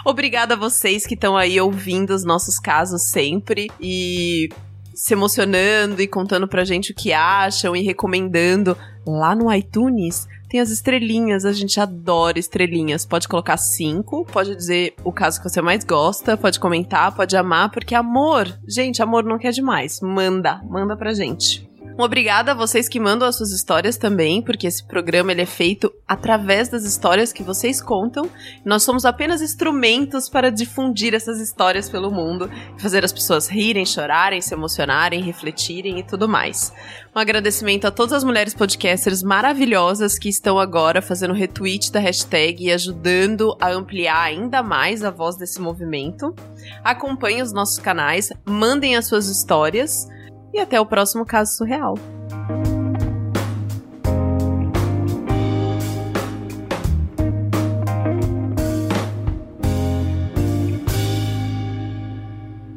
Obrigada 0.05 0.55
a 0.55 0.57
vocês 0.57 1.05
que 1.05 1.13
estão 1.13 1.37
aí 1.37 1.59
ouvindo 1.59 2.13
os 2.13 2.25
nossos 2.25 2.59
casos 2.59 3.03
sempre 3.03 3.71
e 3.79 4.49
se 4.93 5.13
emocionando 5.13 6.01
e 6.01 6.07
contando 6.07 6.47
pra 6.47 6.65
gente 6.65 6.91
o 6.91 6.95
que 6.95 7.13
acham 7.13 7.75
e 7.75 7.81
recomendando. 7.81 8.77
Lá 9.05 9.35
no 9.35 9.53
iTunes 9.53 10.27
tem 10.53 10.61
as 10.61 10.69
estrelinhas, 10.69 11.45
a 11.45 11.51
gente 11.51 11.79
adora 11.79 12.37
estrelinhas. 12.37 13.07
Pode 13.07 13.27
colocar 13.27 13.57
cinco, 13.57 14.23
pode 14.23 14.55
dizer 14.55 14.93
o 15.03 15.11
caso 15.11 15.41
que 15.41 15.49
você 15.49 15.63
mais 15.63 15.83
gosta, 15.83 16.37
pode 16.37 16.59
comentar, 16.59 17.11
pode 17.15 17.35
amar, 17.35 17.71
porque 17.71 17.95
amor, 17.95 18.47
gente, 18.67 19.01
amor 19.01 19.23
não 19.23 19.39
quer 19.39 19.51
demais. 19.51 19.99
Manda, 19.99 20.61
manda 20.69 20.95
pra 20.95 21.11
gente. 21.11 21.67
Um 21.95 22.01
obrigada 22.01 22.53
a 22.53 22.55
vocês 22.55 22.89
que 22.89 22.99
mandam 22.99 23.27
as 23.27 23.35
suas 23.35 23.51
histórias 23.51 23.97
também, 23.97 24.41
porque 24.41 24.65
esse 24.65 24.83
programa 24.83 25.31
ele 25.31 25.43
é 25.43 25.45
feito 25.45 25.93
através 26.07 26.67
das 26.67 26.85
histórias 26.85 27.31
que 27.31 27.43
vocês 27.43 27.79
contam. 27.79 28.27
Nós 28.65 28.81
somos 28.81 29.05
apenas 29.05 29.43
instrumentos 29.43 30.27
para 30.27 30.49
difundir 30.49 31.13
essas 31.13 31.39
histórias 31.39 31.87
pelo 31.87 32.09
mundo, 32.09 32.49
fazer 32.79 33.05
as 33.05 33.13
pessoas 33.13 33.47
rirem, 33.47 33.85
chorarem, 33.85 34.41
se 34.41 34.55
emocionarem, 34.55 35.21
refletirem 35.21 35.99
e 35.99 36.03
tudo 36.03 36.27
mais. 36.27 36.73
Um 37.15 37.19
agradecimento 37.19 37.85
a 37.85 37.91
todas 37.91 38.13
as 38.13 38.23
mulheres 38.23 38.55
podcasters 38.55 39.21
maravilhosas 39.21 40.17
que 40.17 40.29
estão 40.29 40.57
agora 40.57 40.99
fazendo 40.99 41.35
retweet 41.35 41.91
da 41.91 41.99
hashtag 41.99 42.65
e 42.65 42.71
ajudando 42.71 43.55
a 43.61 43.69
ampliar 43.69 44.19
ainda 44.19 44.63
mais 44.63 45.03
a 45.03 45.11
voz 45.11 45.37
desse 45.37 45.61
movimento. 45.61 46.33
Acompanhem 46.83 47.43
os 47.43 47.53
nossos 47.53 47.77
canais, 47.77 48.33
mandem 48.43 48.95
as 48.95 49.05
suas 49.05 49.27
histórias 49.27 50.07
e 50.53 50.59
até 50.59 50.79
o 50.79 50.85
próximo 50.85 51.25
caso 51.25 51.57
surreal. 51.57 51.95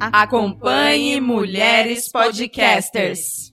Acompanhe 0.01 1.21
Mulheres 1.21 2.09
Podcasters. 2.09 3.53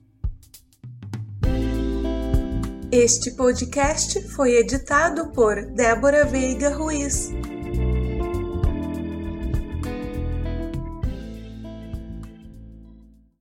Este 2.92 3.32
podcast 3.32 4.22
foi 4.30 4.58
editado 4.58 5.32
por 5.32 5.56
Débora 5.74 6.26
Veiga 6.26 6.70
Ruiz. 6.70 7.32